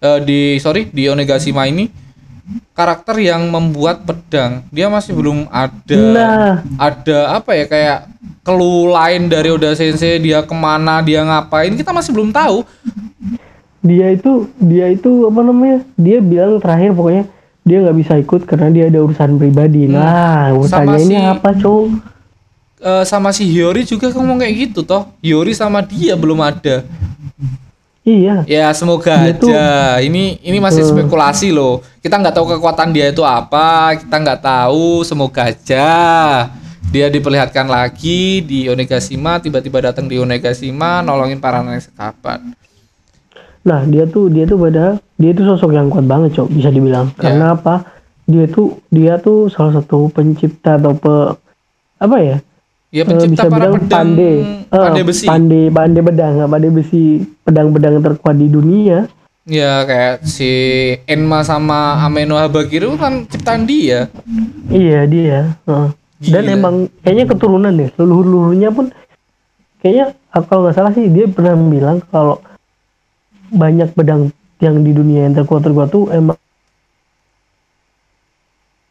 Eh, 0.00 0.20
di 0.22 0.40
sorry 0.56 0.88
di 0.88 1.04
Onegashima 1.06 1.64
ini 1.64 1.92
karakter 2.72 3.20
yang 3.20 3.44
membuat 3.46 4.00
pedang 4.00 4.64
dia 4.68 4.88
masih 4.88 5.12
belum 5.12 5.44
ada 5.46 6.00
Nah. 6.08 6.52
ada 6.80 7.18
apa 7.36 7.52
ya 7.52 7.64
kayak 7.64 7.98
clue 8.40 8.88
lain 8.88 9.28
dari 9.28 9.52
Oda 9.52 9.70
Sensei 9.70 10.16
dia 10.16 10.40
ke 10.40 10.56
mana 10.56 11.04
dia 11.04 11.20
ngapain 11.20 11.76
kita 11.76 11.92
masih 11.92 12.10
belum 12.10 12.32
tahu. 12.32 12.64
Dia 13.80 14.08
itu 14.10 14.48
dia 14.56 14.88
itu 14.88 15.24
apa 15.26 15.40
namanya 15.42 15.84
dia 15.94 16.18
bilang 16.18 16.56
terakhir 16.56 16.90
pokoknya 16.90 17.24
dia 17.60 17.76
nggak 17.78 17.98
bisa 17.98 18.12
ikut 18.16 18.40
karena 18.44 18.68
dia 18.68 18.84
ada 18.88 19.04
urusan 19.04 19.36
pribadi. 19.36 19.84
Nah 19.84 20.48
Hmm. 20.48 20.64
urusannya 20.64 20.96
Sama 20.96 21.04
ini 21.04 21.14
si- 21.14 21.28
apa 21.28 21.50
cowok 21.54 21.86
Eh, 22.80 23.04
sama 23.04 23.28
si 23.28 23.44
Hiyori 23.44 23.84
juga 23.84 24.08
ngomong 24.08 24.40
kayak 24.40 24.54
gitu 24.64 24.80
toh. 24.80 25.12
Hiyori 25.20 25.52
sama 25.52 25.84
dia 25.84 26.16
belum 26.16 26.40
ada 26.40 26.80
iya 28.02 28.42
Ya 28.44 28.66
semoga 28.72 29.12
Dia 29.22 29.34
tuh- 29.34 29.52
aja. 29.52 30.00
Ini 30.00 30.40
ini 30.40 30.58
masih 30.58 30.82
spekulasi 30.82 31.50
loh. 31.50 31.84
Kita 31.98 32.16
nggak 32.16 32.32
tahu 32.32 32.56
kekuatan 32.56 32.90
dia 32.90 33.08
itu 33.08 33.20
apa. 33.20 33.94
Kita 33.94 34.16
nggak 34.16 34.40
tahu. 34.40 35.02
Semoga 35.02 35.46
aja 35.46 35.88
dia 36.90 37.06
diperlihatkan 37.06 37.66
lagi 37.66 38.40
di 38.40 38.66
Onegashima. 38.66 39.38
Tiba-tiba 39.38 39.78
datang 39.82 40.06
di 40.06 40.16
Onegashima 40.16 41.00
nolongin 41.00 41.38
para 41.38 41.60
sekabat. 41.78 42.40
nah 43.60 43.84
dia 43.84 44.08
tuh 44.08 44.32
dia 44.32 44.48
tuh 44.48 44.56
pada 44.56 44.96
dia 45.14 45.36
tuh 45.36 45.44
sosok 45.44 45.76
yang 45.76 45.92
kuat 45.92 46.08
banget 46.08 46.32
cowok 46.32 46.48
bisa 46.48 46.72
dibilang 46.72 47.12
Ya. 47.12 47.28
karena 47.28 47.46
apa 47.52 47.84
dia 48.24 48.48
tuh 48.48 48.80
dia 48.88 49.20
tuh 49.20 49.52
salah 49.52 49.76
satu 49.76 50.08
pencipta 50.08 50.80
atau 50.80 50.96
pe 50.96 51.36
apa 52.00 52.16
ya 52.18 52.36
Ya 52.90 53.02
Eh, 53.02 53.06
pencipta 53.06 53.46
bisa 53.46 53.46
para 53.46 53.70
bilang 53.70 53.74
pedang 53.78 53.88
pandai 53.88 54.36
pandai 54.66 55.00
Eh, 55.02 55.06
besi. 55.06 55.24
pandai 55.26 55.64
pandai 55.70 56.02
pedang 56.02 56.34
pandai 56.44 56.70
besi 56.70 57.02
pedang-pedang 57.46 57.94
terkuat 58.02 58.36
di 58.36 58.48
dunia 58.50 58.98
Ya 59.46 59.82
kayak 59.82 60.22
si 60.22 60.50
Enma 61.06 61.42
sama 61.42 61.98
Ameno 61.98 62.38
Habakiru 62.38 62.94
kan 62.94 63.26
ciptaan 63.26 63.66
dia. 63.66 64.06
Iya 64.68 65.08
dia. 65.10 65.38
Heeh. 65.66 65.88
Dan 66.20 66.42
Gila. 66.44 66.54
emang 66.54 66.74
kayaknya 67.02 67.24
keturunan 67.26 67.72
deh. 67.72 67.88
Leluhur-leluhurnya 67.98 68.68
pun 68.70 68.92
kayaknya 69.80 70.14
ah, 70.30 70.44
kalau 70.44 70.68
nggak 70.68 70.76
salah 70.76 70.92
sih 70.92 71.08
dia 71.08 71.26
pernah 71.26 71.56
bilang 71.56 71.98
kalau 72.12 72.38
banyak 73.50 73.90
pedang 73.96 74.28
yang 74.60 74.84
di 74.84 74.92
dunia 74.92 75.26
yang 75.26 75.34
terkuat 75.34 75.64
terkuat 75.64 75.88
tuh 75.88 76.12
emang 76.12 76.36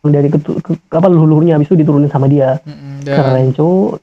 dari 0.01 0.27
ketu, 0.27 0.57
ke, 0.59 0.71
apa 0.89 1.07
leluhurnya 1.07 1.55
habis 1.55 1.69
itu 1.69 1.77
diturunin 1.77 2.09
sama 2.09 2.25
dia. 2.25 2.57
Mm-mm, 2.65 2.88
dan 3.01 3.17
Keren, 3.19 3.47
Cuk. 3.55 3.99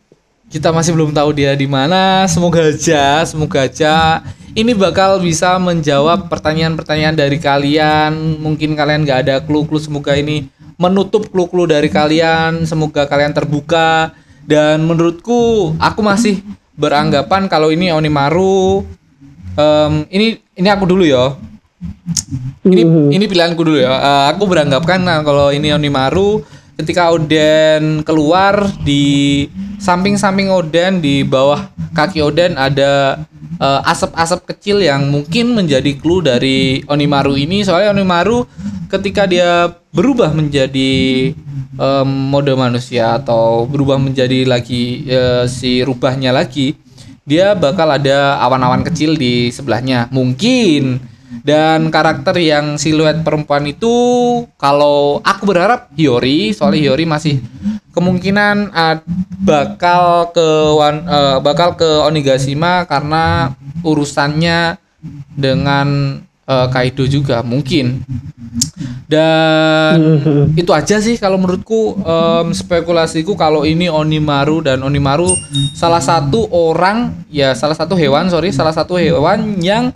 kita 0.48 0.72
masih 0.72 0.96
belum 0.96 1.10
tahu 1.12 1.30
dia 1.36 1.52
di 1.52 1.68
mana. 1.68 2.24
Semoga 2.26 2.66
aja, 2.70 3.22
semoga 3.26 3.66
aja 3.66 4.22
ini 4.56 4.72
bakal 4.72 5.20
bisa 5.20 5.60
menjawab 5.60 6.32
pertanyaan-pertanyaan 6.32 7.12
dari 7.12 7.36
kalian. 7.36 8.40
Mungkin 8.40 8.72
kalian 8.72 9.04
nggak 9.04 9.20
ada 9.28 9.36
clue-clue. 9.44 9.84
Semoga 9.84 10.16
ini 10.16 10.48
menutup 10.80 11.28
clue-clue 11.28 11.68
dari 11.68 11.92
kalian. 11.92 12.64
Semoga 12.64 13.04
kalian 13.04 13.36
terbuka. 13.36 14.16
Dan 14.48 14.88
menurutku, 14.88 15.74
aku 15.76 16.00
masih 16.00 16.40
beranggapan 16.72 17.52
kalau 17.52 17.68
ini 17.68 17.92
Onimaru. 17.92 18.80
em, 19.56 20.04
ini 20.12 20.36
ini 20.52 20.68
aku 20.68 20.84
dulu 20.84 21.00
ya. 21.00 21.32
Ini 22.60 22.82
Mhm. 22.84 23.08
ini 23.08 23.24
pilihanku 23.24 23.60
dulu 23.60 23.80
ya. 23.80 23.88
Eh, 23.88 24.24
aku 24.36 24.44
beranggapan 24.44 25.00
nah, 25.00 25.20
kalau 25.24 25.48
ini 25.48 25.72
Onimaru 25.72 26.44
ketika 26.76 27.08
Oden 27.12 28.04
keluar 28.04 28.68
di 28.84 29.46
samping-samping 29.80 30.52
Oden 30.52 31.00
di 31.00 31.24
bawah 31.24 31.72
kaki 31.96 32.20
Oden 32.20 32.60
ada 32.60 33.24
eh, 33.56 33.80
asap-asap 33.88 34.54
kecil 34.54 34.84
yang 34.84 35.08
mungkin 35.08 35.56
menjadi 35.56 35.96
clue 35.96 36.20
dari 36.20 36.84
Onimaru 36.84 37.34
ini. 37.40 37.64
Soalnya 37.64 37.96
Onimaru 37.96 38.44
ketika 38.92 39.24
dia 39.24 39.72
berubah 39.90 40.30
menjadi 40.36 41.32
em, 41.80 42.08
mode 42.30 42.52
manusia 42.54 43.18
atau 43.18 43.64
berubah 43.64 43.96
menjadi 43.96 44.44
lagi 44.44 45.08
eh, 45.08 45.48
si 45.48 45.80
rubahnya 45.80 46.30
lagi 46.30 46.76
dia 47.26 47.58
bakal 47.58 47.90
ada 47.90 48.38
awan-awan 48.38 48.86
kecil 48.86 49.18
di 49.18 49.50
sebelahnya. 49.50 50.06
Mungkin 50.14 51.02
dan 51.42 51.90
karakter 51.90 52.36
yang 52.38 52.78
siluet 52.78 53.20
perempuan 53.20 53.66
itu 53.66 53.92
kalau 54.56 55.20
aku 55.20 55.42
berharap 55.44 55.90
Hiyori 55.96 56.54
soalnya 56.54 56.80
Hiyori 56.88 57.04
masih 57.04 57.42
kemungkinan 57.96 58.76
ah, 58.76 59.00
bakal 59.40 60.30
ke 60.36 60.48
Wan- 60.76 61.08
eh, 61.08 61.38
bakal 61.40 61.74
ke 61.80 61.88
Onigashima 62.04 62.84
karena 62.84 63.56
urusannya 63.80 64.76
dengan 65.32 66.20
eh, 66.44 66.68
Kaido 66.68 67.08
juga 67.08 67.40
mungkin. 67.40 68.04
Dan 69.06 69.96
itu 70.60 70.72
aja 70.72 70.98
sih 70.98 71.14
kalau 71.20 71.38
menurutku 71.38 72.00
em, 72.00 72.50
spekulasiku 72.50 73.36
kalau 73.38 73.62
ini 73.62 73.86
Onimaru 73.86 74.64
dan 74.64 74.82
Onimaru 74.82 75.30
salah 75.76 76.00
satu 76.02 76.48
orang 76.50 77.14
ya 77.30 77.52
salah 77.54 77.76
satu 77.76 77.94
hewan 77.94 78.26
sorry 78.32 78.50
salah 78.50 78.72
satu 78.74 78.96
hewan 78.98 79.60
yang 79.62 79.92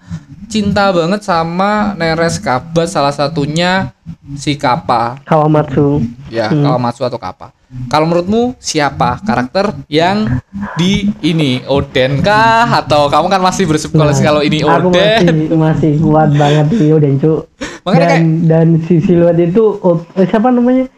cinta 0.50 0.90
banget 0.90 1.22
sama 1.22 1.94
Neres 1.94 2.42
Kabat 2.42 2.90
salah 2.90 3.14
satunya 3.14 3.94
si 4.34 4.58
Kappa 4.58 5.22
Kawamatsu. 5.22 6.02
ya 6.26 6.50
Kawamatsu 6.50 7.06
atau 7.06 7.16
Kappa 7.16 7.54
kalau 7.86 8.10
menurutmu 8.10 8.58
siapa 8.58 9.22
karakter 9.22 9.70
yang 9.86 10.42
di 10.74 11.14
ini 11.22 11.62
Oden 11.70 12.18
kah 12.18 12.66
atau 12.66 13.06
kamu 13.06 13.30
kan 13.30 13.38
masih 13.38 13.70
berspekulasi 13.70 14.26
kalau 14.26 14.42
ini 14.42 14.66
Nah, 14.66 14.82
Aku 14.82 14.90
Oden 14.90 15.22
masih 15.22 15.54
masih 15.54 15.92
kuat 16.02 16.34
banget 16.34 16.66
udah 16.74 17.10
Cuk. 17.22 17.40
Makanya 17.86 18.08
dan 18.10 18.24
dan 18.50 18.68
si 18.90 18.98
siluet 18.98 19.38
itu 19.38 19.78
oh, 19.86 20.02
eh, 20.18 20.26
siapa 20.26 20.50
namanya? 20.50 20.90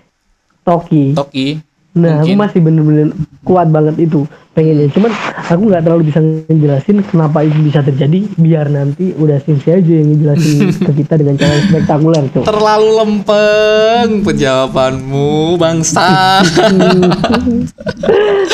Toki. 0.65 1.13
Toki 1.13 1.61
Nah, 1.93 2.25
mungkin. 2.25 2.25
aku 2.25 2.41
masih 2.41 2.61
bener-bener 2.61 3.09
kuat 3.43 3.69
banget 3.69 4.01
itu 4.01 4.25
pengennya. 4.53 4.89
Cuman 4.89 5.13
aku 5.45 5.63
nggak 5.69 5.83
terlalu 5.85 6.09
bisa 6.09 6.21
ngejelasin 6.21 7.05
kenapa 7.05 7.45
itu 7.45 7.59
bisa 7.61 7.85
terjadi. 7.85 8.33
Biar 8.35 8.67
nanti 8.67 9.13
udah 9.13 9.37
Shinji 9.39 9.69
aja 9.69 9.93
yang 9.93 10.09
ngejelasin 10.09 10.57
ke 10.89 10.93
kita 10.99 11.21
dengan 11.21 11.37
cara 11.37 11.53
yang 11.53 11.67
spektakuler 11.69 12.25
tuh. 12.33 12.45
Terlalu 12.45 12.89
lempeng 12.97 14.09
penjawabanmu, 14.25 15.31
bangsa. 15.57 16.41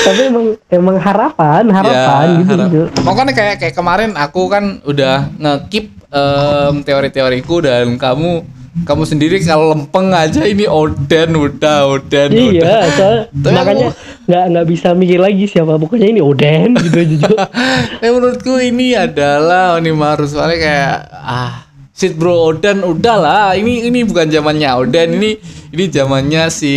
Tapi 0.01 0.21
emang 0.25 0.47
emang 0.69 0.97
harapan, 0.99 1.63
harapan 1.71 2.27
gitu. 2.43 2.55
harap- 2.55 2.71
Cuk. 2.71 2.89
Pokoknya 3.07 3.33
kayak 3.33 3.55
kayak 3.61 3.75
kemarin 3.75 4.11
aku 4.15 4.43
kan 4.51 4.83
udah 4.83 5.31
ngekip 5.33 5.87
em, 6.11 6.75
teori-teoriku 6.83 7.63
dan 7.63 7.95
kamu 7.95 8.43
kamu 8.85 9.03
sendiri 9.05 9.37
kalau 9.43 9.75
lempeng 9.75 10.11
aja 10.15 10.45
ini 10.47 10.65
Oden 10.65 11.37
udah 11.37 11.87
Oden 11.93 12.31
udah. 12.33 12.81
Iya, 12.89 13.27
Tapi 13.31 13.55
makanya 13.55 13.89
nggak 14.29 14.45
nggak 14.55 14.67
bisa 14.69 14.89
mikir 14.97 15.19
lagi 15.21 15.45
siapa 15.49 15.77
pokoknya 15.77 16.09
ini 16.09 16.21
Oden 16.25 16.75
gitu. 16.81 17.27
Cuk. 17.27 17.39
Eh 18.05 18.11
menurutku 18.11 18.57
ini 18.61 18.97
adalah 18.97 19.77
Onimaru 19.77 20.25
soalnya 20.29 20.59
kayak 20.59 20.97
ah 21.13 21.68
shit 21.99 22.15
bro 22.15 22.47
Oden 22.49 22.87
udahlah 22.87 23.53
ini 23.53 23.83
ini 23.85 24.07
bukan 24.07 24.31
zamannya 24.31 24.71
Oden 24.73 25.19
ini 25.19 25.35
ini 25.69 25.85
zamannya 25.87 26.47
si 26.49 26.75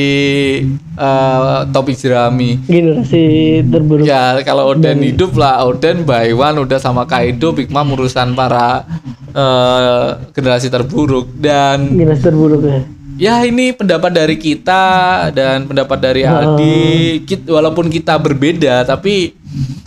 eh 0.91 1.59
Topi 1.65 1.93
Jerami. 1.93 2.59
Generasi 2.61 3.23
terburuk. 3.63 4.03
Ya 4.03 4.41
kalau 4.41 4.67
Oden 4.67 4.99
hidup 4.99 5.31
lah 5.33 5.63
Oden 5.63 6.03
by 6.03 6.33
one 6.33 6.57
udah 6.59 6.75
sama 6.75 7.05
Kaido 7.05 7.53
Big 7.53 7.69
Mom 7.69 7.93
urusan 7.93 8.33
para 8.33 8.83
eh, 9.31 10.07
generasi 10.31 10.67
terburuk 10.67 11.29
dan 11.37 11.93
Generasi 11.93 12.23
terburuk 12.23 12.61
ya. 12.65 12.79
ya 13.15 13.45
ini 13.45 13.71
pendapat 13.71 14.11
dari 14.11 14.35
kita 14.35 14.83
dan 15.29 15.63
pendapat 15.63 15.97
dari 15.97 16.25
Aldi 16.25 16.81
Kit- 17.23 17.45
walaupun 17.45 17.87
kita 17.87 18.17
berbeda 18.17 18.83
tapi 18.83 19.37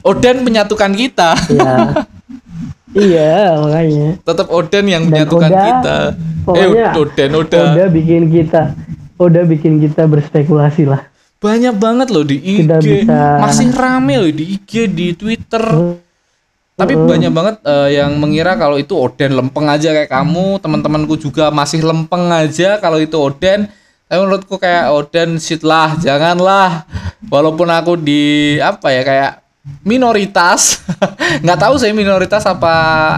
Oden 0.00 0.40
menyatukan 0.40 0.94
kita 0.94 1.34
Ya. 1.50 2.06
iya, 2.96 3.54
makanya. 3.56 4.08
tetap 4.20 4.46
Oden 4.48 4.86
yang 4.86 5.02
Dan 5.04 5.10
menyatukan 5.10 5.50
Oda, 5.50 5.62
kita 5.62 5.96
eh 6.46 6.68
Oden 6.94 7.30
udah 7.34 7.64
Udah 7.72 7.88
bikin 7.88 8.22
kita 8.28 8.62
udah 9.14 9.42
bikin 9.44 9.78
kita 9.78 10.04
berspekulasi 10.04 10.84
lah. 10.84 11.02
banyak 11.36 11.76
banget 11.76 12.08
loh 12.08 12.24
di 12.24 12.36
IG 12.36 12.64
Kita 12.64 12.80
bisa- 12.80 13.38
masih 13.38 13.68
rame 13.70 14.14
loh 14.16 14.30
di 14.30 14.44
IG 14.54 14.88
di 14.88 15.12
Twitter 15.12 15.60
Tapi 16.74 16.90
banyak 16.90 17.30
banget 17.30 17.56
eh, 17.62 17.94
yang 17.94 18.18
mengira 18.18 18.56
kalau 18.56 18.74
itu 18.74 18.98
Oden 18.98 19.30
lempeng 19.32 19.70
aja 19.70 19.94
kayak 19.94 20.10
kamu, 20.10 20.58
teman-temanku 20.58 21.14
juga 21.14 21.46
masih 21.48 21.86
lempeng 21.86 22.26
aja 22.26 22.82
kalau 22.82 22.98
itu 22.98 23.14
Oden. 23.14 23.70
Tapi 24.04 24.18
menurutku 24.18 24.58
kayak 24.58 24.90
Oden 24.90 25.38
shit 25.38 25.62
lah, 25.62 25.94
janganlah. 25.96 26.82
Walaupun 27.24 27.70
aku 27.70 27.94
di 27.94 28.22
apa 28.58 28.90
ya 28.90 29.02
kayak 29.02 29.32
minoritas, 29.80 30.84
nggak 31.44 31.58
tahu 31.60 31.74
saya 31.80 31.96
minoritas 31.96 32.44
apa 32.44 32.74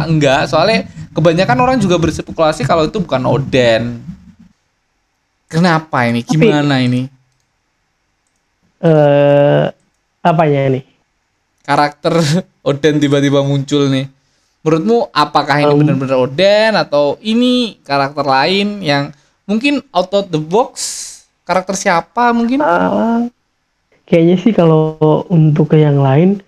enggak. 0.06 0.46
Soalnya 0.46 0.86
kebanyakan 1.10 1.58
orang 1.58 1.76
juga 1.82 1.98
berspekulasi 1.98 2.62
kalau 2.62 2.86
itu 2.86 3.02
bukan 3.02 3.22
Oden. 3.26 3.98
Kenapa 5.46 6.06
ini? 6.06 6.22
Tapi- 6.22 6.34
Gimana 6.38 6.82
ini? 6.82 7.06
Eh 8.82 9.64
apanya 10.22 10.62
ini? 10.68 10.80
karakter 11.66 12.14
Oden 12.68 13.02
tiba-tiba 13.02 13.42
muncul 13.42 13.90
nih. 13.90 14.06
Menurutmu 14.62 15.10
apakah 15.14 15.62
ini 15.62 15.70
benar-benar 15.74 16.18
Oden 16.18 16.72
atau 16.74 17.14
ini 17.22 17.78
karakter 17.86 18.26
lain 18.26 18.82
yang 18.82 19.14
mungkin 19.46 19.82
out 19.94 20.10
of 20.10 20.26
the 20.30 20.38
box? 20.38 20.74
Karakter 21.46 21.78
siapa 21.78 22.34
mungkin? 22.34 22.58
Ah, 22.58 23.22
kayaknya 24.06 24.36
sih 24.40 24.52
kalau 24.54 24.96
untuk 25.28 25.74
ke 25.74 25.82
yang 25.82 25.98
lain 25.98 26.38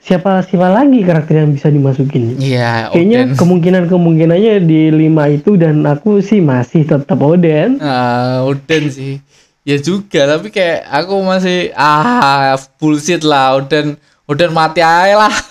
siapa 0.00 0.40
siapa 0.42 0.72
lagi 0.72 1.04
karakter 1.04 1.44
yang 1.44 1.52
bisa 1.52 1.68
dimasukin? 1.68 2.40
Iya, 2.40 2.88
Kayaknya 2.90 3.20
Oden. 3.30 3.36
kemungkinan 3.36 3.84
kemungkinannya 3.86 4.54
di 4.64 4.88
lima 4.88 5.28
itu 5.28 5.60
dan 5.60 5.84
aku 5.84 6.24
sih 6.24 6.40
masih 6.40 6.88
tetap 6.88 7.20
Oden. 7.20 7.76
Ah, 7.84 8.42
Oden 8.48 8.88
sih. 8.88 9.20
Ya 9.60 9.76
juga, 9.76 10.24
tapi 10.24 10.48
kayak 10.48 10.88
aku 10.88 11.20
masih 11.20 11.68
ah 11.76 12.56
bullshit 12.80 13.20
lah 13.20 13.60
Oden. 13.60 14.00
Oden 14.24 14.50
mati 14.56 14.80
aja 14.80 15.28
lah. 15.28 15.34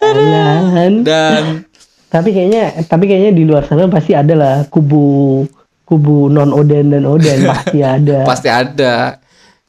Dan 0.00 1.04
Dan 1.04 1.44
tapi 2.10 2.34
kayaknya 2.34 2.82
tapi 2.90 3.06
kayaknya 3.06 3.30
di 3.36 3.44
luar 3.46 3.62
sana 3.68 3.86
pasti 3.86 4.16
ada 4.18 4.34
lah 4.34 4.56
kubu 4.66 5.46
kubu 5.90 6.30
non 6.30 6.54
Oden 6.54 6.94
dan 6.94 7.02
Oden 7.02 7.42
pasti 7.50 7.82
ada. 7.82 8.18
pasti 8.22 8.46
ada. 8.46 9.18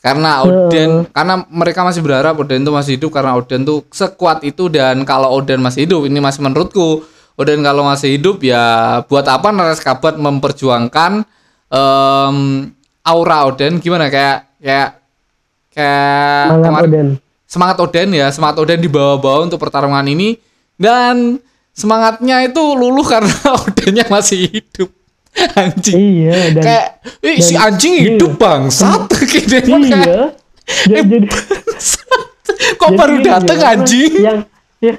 Karena 0.02 0.46
Oden 0.46 1.10
karena 1.10 1.46
mereka 1.50 1.82
masih 1.82 2.06
berharap 2.06 2.38
Oden 2.38 2.62
tuh 2.62 2.74
masih 2.74 3.02
hidup 3.02 3.10
karena 3.10 3.34
Oden 3.34 3.66
tuh 3.66 3.82
sekuat 3.90 4.46
itu 4.46 4.70
dan 4.70 5.02
kalau 5.02 5.34
Oden 5.34 5.62
masih 5.62 5.90
hidup 5.90 6.06
ini 6.06 6.22
masih 6.22 6.46
menurutku 6.46 7.02
Oden 7.38 7.66
kalau 7.66 7.82
masih 7.86 8.22
hidup 8.22 8.38
ya 8.46 9.02
buat 9.10 9.26
apa 9.26 9.50
Nares 9.50 9.82
Kabat 9.82 10.22
memperjuangkan 10.22 11.26
em, 11.74 12.38
aura 13.02 13.38
Oden? 13.50 13.82
Gimana? 13.82 14.14
Kayak 14.14 14.46
kayak 14.62 14.90
kayak 15.74 16.46
Semangat 16.54 16.82
Oden. 16.86 17.08
semangat 17.50 17.78
Oden 17.82 18.10
ya 18.14 18.28
semangat 18.30 18.58
Oden 18.62 18.80
dibawa-bawa 18.82 19.50
untuk 19.50 19.58
pertarungan 19.58 20.06
ini. 20.06 20.38
Dan 20.82 21.38
semangatnya 21.78 22.42
itu 22.46 22.62
luluh 22.74 23.06
karena 23.06 23.38
Odennya 23.66 24.06
masih 24.10 24.50
hidup 24.50 24.90
anjing 25.60 25.98
Iya 25.98 26.36
dan 26.54 26.64
kayak 26.64 26.86
"Ih, 27.24 27.38
si 27.40 27.54
dan- 27.54 27.64
anjing 27.70 27.94
iya. 27.94 28.04
hidup 28.14 28.32
bangsat 28.36 29.02
dia 29.50 29.62
mah 29.64 29.80
kayak, 29.80 29.88
iya. 29.88 30.20
Jadi, 30.86 31.08
jadi 31.10 31.28
kok 32.78 32.90
jadi 32.90 32.98
baru 32.98 33.16
dateng 33.20 33.58
apa, 33.58 33.70
anjing 33.74 34.12
Yang 34.14 34.38
ya, 34.80 34.94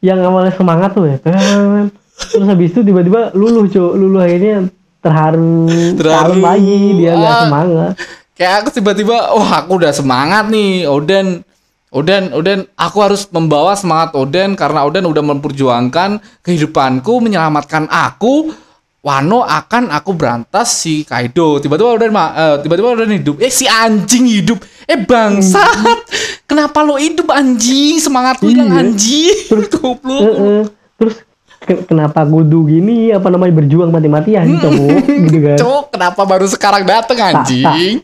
yang 0.00 0.18
awalnya 0.22 0.52
semangat 0.52 0.90
tuh 0.92 1.06
ya. 1.06 1.18
kan. 1.18 1.90
Terus 2.18 2.46
habis 2.46 2.70
itu 2.70 2.80
tiba-tiba 2.82 3.30
luluh, 3.32 3.66
Cuk. 3.66 3.94
Luluh 3.94 4.20
akhirnya 4.20 4.66
terharu, 4.98 5.70
Terharu. 5.94 6.42
lagi 6.42 6.78
dia 6.96 7.14
nggak 7.14 7.30
Ah. 7.32 7.42
semangat. 7.44 7.92
kayak 8.34 8.54
aku 8.56 8.68
tiba-tiba 8.72 9.16
wah 9.32 9.50
aku 9.58 9.70
udah 9.76 9.90
semangat 9.90 10.46
nih 10.46 10.86
Oden 10.86 11.42
Oden 11.90 12.30
Oden 12.30 12.70
aku 12.74 13.02
harus 13.02 13.26
membawa 13.28 13.74
semangat 13.74 14.14
Oden 14.14 14.54
karena 14.54 14.86
Oden 14.86 15.02
udah 15.04 15.24
memperjuangkan 15.24 16.22
kehidupanku 16.38 17.18
menyelamatkan 17.18 17.86
aku 17.88 18.54
Wano 18.98 19.40
akan 19.40 19.94
aku 19.94 20.10
berantas 20.10 20.74
si 20.74 21.06
Kaido. 21.06 21.62
Tiba-tiba 21.62 22.10
ma- 22.10 22.34
eh, 22.34 22.56
tiba-tiba 22.60 22.92
Oden 22.92 23.14
hidup. 23.14 23.38
Eh 23.38 23.46
si 23.48 23.64
anjing 23.64 24.26
hidup. 24.26 24.58
Eh 24.84 24.98
bangsat. 24.98 26.02
Kenapa 26.44 26.82
lo 26.82 26.98
hidup 26.98 27.30
anjing? 27.30 27.96
Semangatku 27.96 28.50
hilang 28.50 28.68
Iya. 28.68 28.78
anjing 28.82 29.36
goblok. 29.72 30.18
Heeh. 30.18 30.62
Terus 30.98 31.14
ke- 31.58 31.86
kenapa 31.86 32.26
kudu 32.26 32.66
gini? 32.66 33.14
Apa 33.14 33.30
namanya 33.30 33.54
berjuang 33.54 33.88
mati-matian 33.88 34.58
cowok? 34.58 34.98
Gitu 35.06 35.38
kan. 35.40 35.58
Cok, 35.62 35.84
kenapa 35.94 36.22
baru 36.26 36.46
sekarang 36.50 36.82
dateng 36.82 37.18
anjing? 37.22 38.02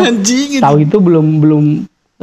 Anjing 0.00 0.64
tahu 0.64 0.76
itu 0.80 0.96
belum 0.96 1.26
belum 1.38 1.64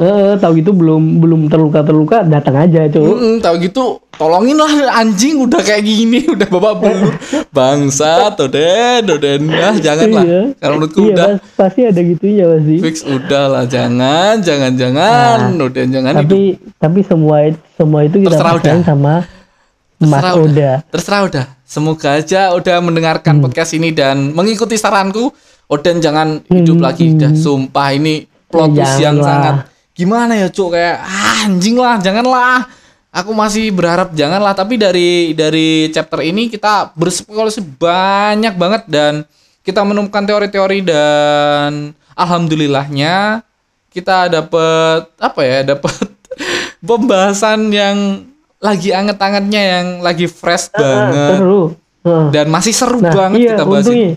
eh 0.00 0.32
tahu 0.34 0.54
itu 0.56 0.72
belum 0.72 1.20
belum 1.20 1.40
terluka 1.46 1.80
terluka 1.80 2.24
datang 2.24 2.56
aja 2.58 2.88
cowok 2.88 3.12
Mm, 3.12 3.36
tahu 3.38 3.54
gitu 3.60 3.84
tolongin 4.10 4.56
lah 4.56 4.68
anjing 4.96 5.36
udah 5.38 5.60
kayak 5.60 5.82
gini 5.82 6.24
udah 6.34 6.48
babak 6.48 6.74
belur. 6.78 7.12
Bangsa 7.50 8.32
Oden 8.32 9.04
Oden 9.06 9.40
ah 9.50 9.76
janganlah 9.76 10.24
Iya. 10.24 10.40
kalau 10.56 10.74
menurutku 10.78 11.00
iya 11.02 11.12
udah. 11.12 11.26
Pas- 11.28 11.40
pasti 11.60 11.80
ada 11.84 12.00
gitunya 12.00 12.44
pasti 12.46 12.74
fix 12.78 12.96
udah 13.02 13.44
lah 13.50 13.64
jangan 13.66 14.40
jangan 14.40 14.72
jangan. 14.74 15.38
Oden 15.58 15.88
jangan 15.90 16.12
hidup. 16.16 16.16
Nah, 16.16 16.24
tapi 16.24 16.40
tapi 16.78 17.00
semua 17.02 17.36
semua 17.74 18.00
itu 18.02 18.16
kita 18.18 18.32
Terserah 18.32 18.54
udah. 18.56 18.74
sama 18.82 19.14
Mas 19.98 20.08
Terserah 20.16 20.34
Oda. 20.34 20.70
Terserah 20.88 21.20
udah. 21.22 21.44
Semoga 21.62 22.08
aja 22.14 22.40
udah 22.50 22.76
mendengarkan 22.78 23.34
Hmm. 23.36 23.44
podcast 23.44 23.70
ini 23.72 23.90
dan 23.90 24.32
mengikuti 24.32 24.74
saranku. 24.74 25.28
Oden 25.66 26.00
jangan 26.00 26.40
hidup 26.46 26.76
Hmm, 26.76 26.82
lagi. 26.82 27.06
Hmm. 27.06 27.20
dah 27.20 27.32
sumpah 27.32 27.88
ini 27.92 28.24
plot 28.46 28.72
Ya, 28.72 28.82
twist 28.82 28.96
yang 28.98 29.16
sangat 29.20 29.54
gimana 30.00 30.32
ya 30.32 30.48
cuk 30.48 30.72
kayak 30.72 30.96
ah, 31.04 31.44
anjing 31.44 31.76
lah 31.76 32.00
janganlah 32.00 32.64
aku 33.12 33.36
masih 33.36 33.68
berharap 33.68 34.16
janganlah 34.16 34.56
tapi 34.56 34.80
dari 34.80 35.36
dari 35.36 35.92
chapter 35.92 36.24
ini 36.24 36.48
kita 36.48 36.96
berspekulasi 36.96 37.60
banyak 37.76 38.56
banget 38.56 38.82
dan 38.88 39.28
kita 39.60 39.84
menemukan 39.84 40.24
teori-teori 40.24 40.80
dan 40.80 41.92
alhamdulillahnya 42.16 43.44
kita 43.92 44.32
dapat 44.32 45.10
apa 45.20 45.40
ya 45.44 45.58
dapat 45.76 45.92
pembahasan 46.80 47.68
yang 47.68 48.24
lagi 48.56 48.92
anget-angetnya 48.92 49.60
yang 49.60 49.86
lagi 50.00 50.24
fresh 50.24 50.72
Ah, 50.72 50.80
banget 50.80 51.36
seru 51.36 51.62
Heeh. 52.00 52.26
dan 52.32 52.46
masih 52.48 52.72
seru 52.72 52.98
nah 53.04 53.12
banget 53.12 53.38
iya 53.44 53.50
kita 53.52 53.64
bahas 53.68 53.84
untungnya 53.84 54.08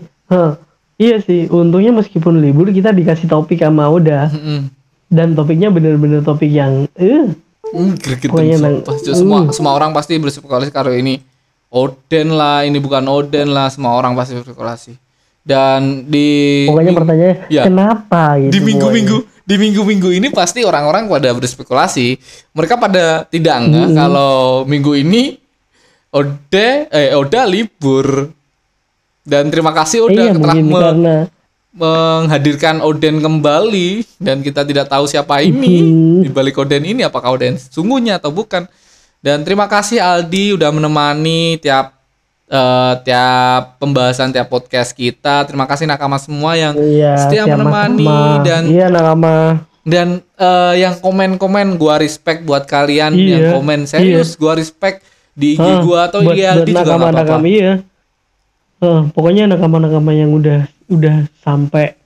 Iya 0.94 1.16
sih 1.26 1.50
untungnya 1.50 1.90
meskipun 1.90 2.38
libur 2.38 2.70
kita 2.70 2.94
dikasih 2.94 3.26
topik 3.26 3.58
sama 3.58 3.90
Oda 3.90 4.30
Mm-mm. 4.30 4.70
Dan 5.14 5.32
topiknya 5.32 5.70
bener-bener 5.70 6.20
topik 6.20 6.50
yang 6.50 6.90
eh 6.92 7.30
Hmm, 7.64 7.96
gregetan 7.96 8.30
Pokoknya 8.30 8.56
nang- 8.60 8.84
semua 9.00 9.38
Hmm. 9.40 9.50
semua 9.50 9.72
orang 9.72 9.90
pasti 9.90 10.14
berspekulasi 10.14 10.68
karo 10.68 10.90
ini 10.90 11.18
Oden 11.68 12.28
lah 12.30 12.62
ini 12.62 12.76
bukan 12.76 13.02
Oden 13.04 13.48
lah 13.48 13.66
semua 13.66 13.94
orang 13.94 14.12
pasti 14.12 14.34
berspekulasi 14.34 14.92
dan 15.42 16.04
di 16.04 16.64
pokoknya 16.64 16.92
pertanyaannya 16.94 17.36
ya. 17.48 17.62
kenapa 17.62 18.22
gitu 18.38 18.52
di 18.52 18.58
minggu-minggu 18.60 19.16
di 19.42 19.56
minggu-minggu 19.58 20.08
ini 20.12 20.28
pasti 20.30 20.62
orang-orang 20.62 21.04
pada 21.06 21.30
berspekulasi 21.30 22.16
mereka 22.50 22.76
pada 22.76 23.04
tidak 23.24 23.56
enggak 23.58 23.86
Hmm. 23.86 23.96
kalau 23.96 24.34
minggu 24.64 24.92
ini 24.94 25.36
Ode 26.10 26.68
eh 26.86 27.10
Oda 27.12 27.42
libur 27.44 28.30
dan 29.20 29.48
terima 29.48 29.72
kasih 29.72 29.98
pokoknya. 30.00 30.14
udah 30.14 30.24
iya 30.24 30.32
telah 30.36 30.54
me- 30.54 30.78
karena 30.78 31.16
menghadirkan 31.74 32.78
Oden 32.80 33.18
kembali 33.18 33.88
dan 34.16 34.40
kita 34.40 34.62
tidak 34.62 34.86
tahu 34.86 35.04
siapa 35.04 35.40
ini 35.40 35.74
Hmm. 35.76 36.20
di 36.22 36.28
balik 36.28 36.56
Oden 36.56 36.86
ini 36.86 37.02
apakah 37.02 37.34
Oden 37.34 37.58
sungguhnya 37.58 38.16
atau 38.16 38.30
bukan. 38.30 38.64
Dan 39.18 39.40
terima 39.40 39.64
kasih 39.64 39.98
Aldi 39.98 40.54
udah 40.54 40.70
menemani 40.70 41.56
tiap 41.56 41.96
eh, 42.46 42.92
tiap 43.02 43.76
pembahasan 43.76 44.30
tiap 44.30 44.46
podcast 44.46 44.92
kita. 44.92 45.42
Terima 45.42 45.64
kasih 45.64 45.84
nakama 45.84 46.14
semua 46.16 46.54
yang 46.54 46.76
iya 46.76 47.16
setia 47.16 47.44
menemani 47.44 48.04
sama. 48.04 48.44
dan 48.44 48.62
iya 48.66 48.86
nakama 48.86 49.34
dan 49.82 50.08
eh, 50.34 50.74
yang 50.78 50.94
komen-komen 50.96 51.74
gua 51.74 51.96
respect 51.96 52.40
buat 52.42 52.64
kalian 52.64 53.12
Iya, 53.12 53.24
yang 53.24 53.42
komen 53.54 53.84
serius 53.84 54.32
gua 54.34 54.54
respect 54.54 55.00
di 55.32 55.56
IG 55.56 55.66
gua 55.82 56.06
atau 56.06 56.20
IG 56.22 56.38
Aldi 56.38 56.70
juga 56.70 56.84
nggak 56.84 56.94
apa-apa. 56.94 57.10
nakama-nakama 57.10 57.46
iya 57.48 57.72
Hah, 58.84 59.08
pokoknya 59.10 59.48
nakama-nakama 59.48 60.12
yang 60.12 60.28
udah 60.30 60.60
udah 60.86 61.24
sampai 61.40 61.96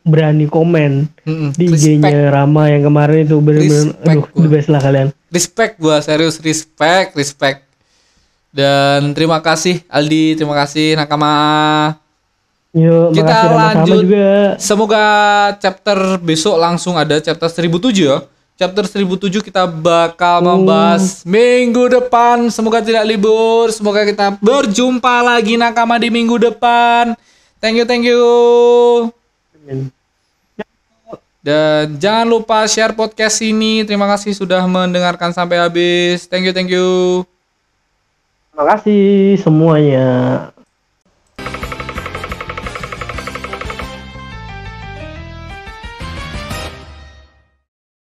berani 0.00 0.46
komen 0.46 1.10
Mm-mm, 1.26 1.50
di. 1.52 1.66
IG-nya 1.68 2.30
Rama 2.30 2.70
yang 2.70 2.86
kemarin 2.86 3.26
itu 3.26 3.36
bener-bener 3.36 3.90
Respect 3.90 4.06
aduh 4.08 4.24
gua. 4.24 4.40
the 4.40 4.48
best 4.48 4.68
lah 4.70 4.80
kalian 4.80 5.08
respect 5.28 5.72
gua 5.76 5.96
serius 6.00 6.36
respect 6.40 7.12
respect 7.12 7.58
dan 8.50 9.12
terima 9.12 9.38
kasih 9.38 9.84
Aldi 9.86 10.34
terima 10.34 10.56
kasih 10.56 10.96
Nakama 10.96 11.32
yuk 12.72 13.12
Kita 13.12 13.36
lanjut. 13.50 13.98
juga 14.00 14.28
semoga 14.56 15.04
chapter 15.58 15.98
besok 16.18 16.56
langsung 16.56 16.94
ada 16.94 17.18
chapter 17.18 17.50
1007 17.50 17.92
ya 18.00 18.24
chapter 18.60 18.84
1007 18.84 19.40
kita 19.40 19.64
bakal 19.64 20.44
membahas 20.44 21.24
minggu 21.24 21.88
depan. 21.88 22.52
Semoga 22.52 22.84
tidak 22.84 23.08
libur. 23.08 23.72
Semoga 23.72 24.04
kita 24.04 24.36
berjumpa 24.36 25.24
lagi 25.24 25.56
Nakama 25.56 25.96
di 25.96 26.12
minggu 26.12 26.36
depan. 26.36 27.16
Thank 27.56 27.80
you 27.80 27.86
thank 27.88 28.04
you. 28.04 28.20
Dan 31.40 31.96
jangan 31.96 32.28
lupa 32.28 32.68
share 32.68 32.92
podcast 32.92 33.40
ini. 33.40 33.80
Terima 33.88 34.04
kasih 34.04 34.36
sudah 34.36 34.60
mendengarkan 34.68 35.32
sampai 35.32 35.56
habis. 35.56 36.28
Thank 36.28 36.44
you 36.44 36.52
thank 36.52 36.68
you. 36.68 37.24
Terima 38.52 38.76
kasih 38.76 39.40
semuanya 39.40 40.08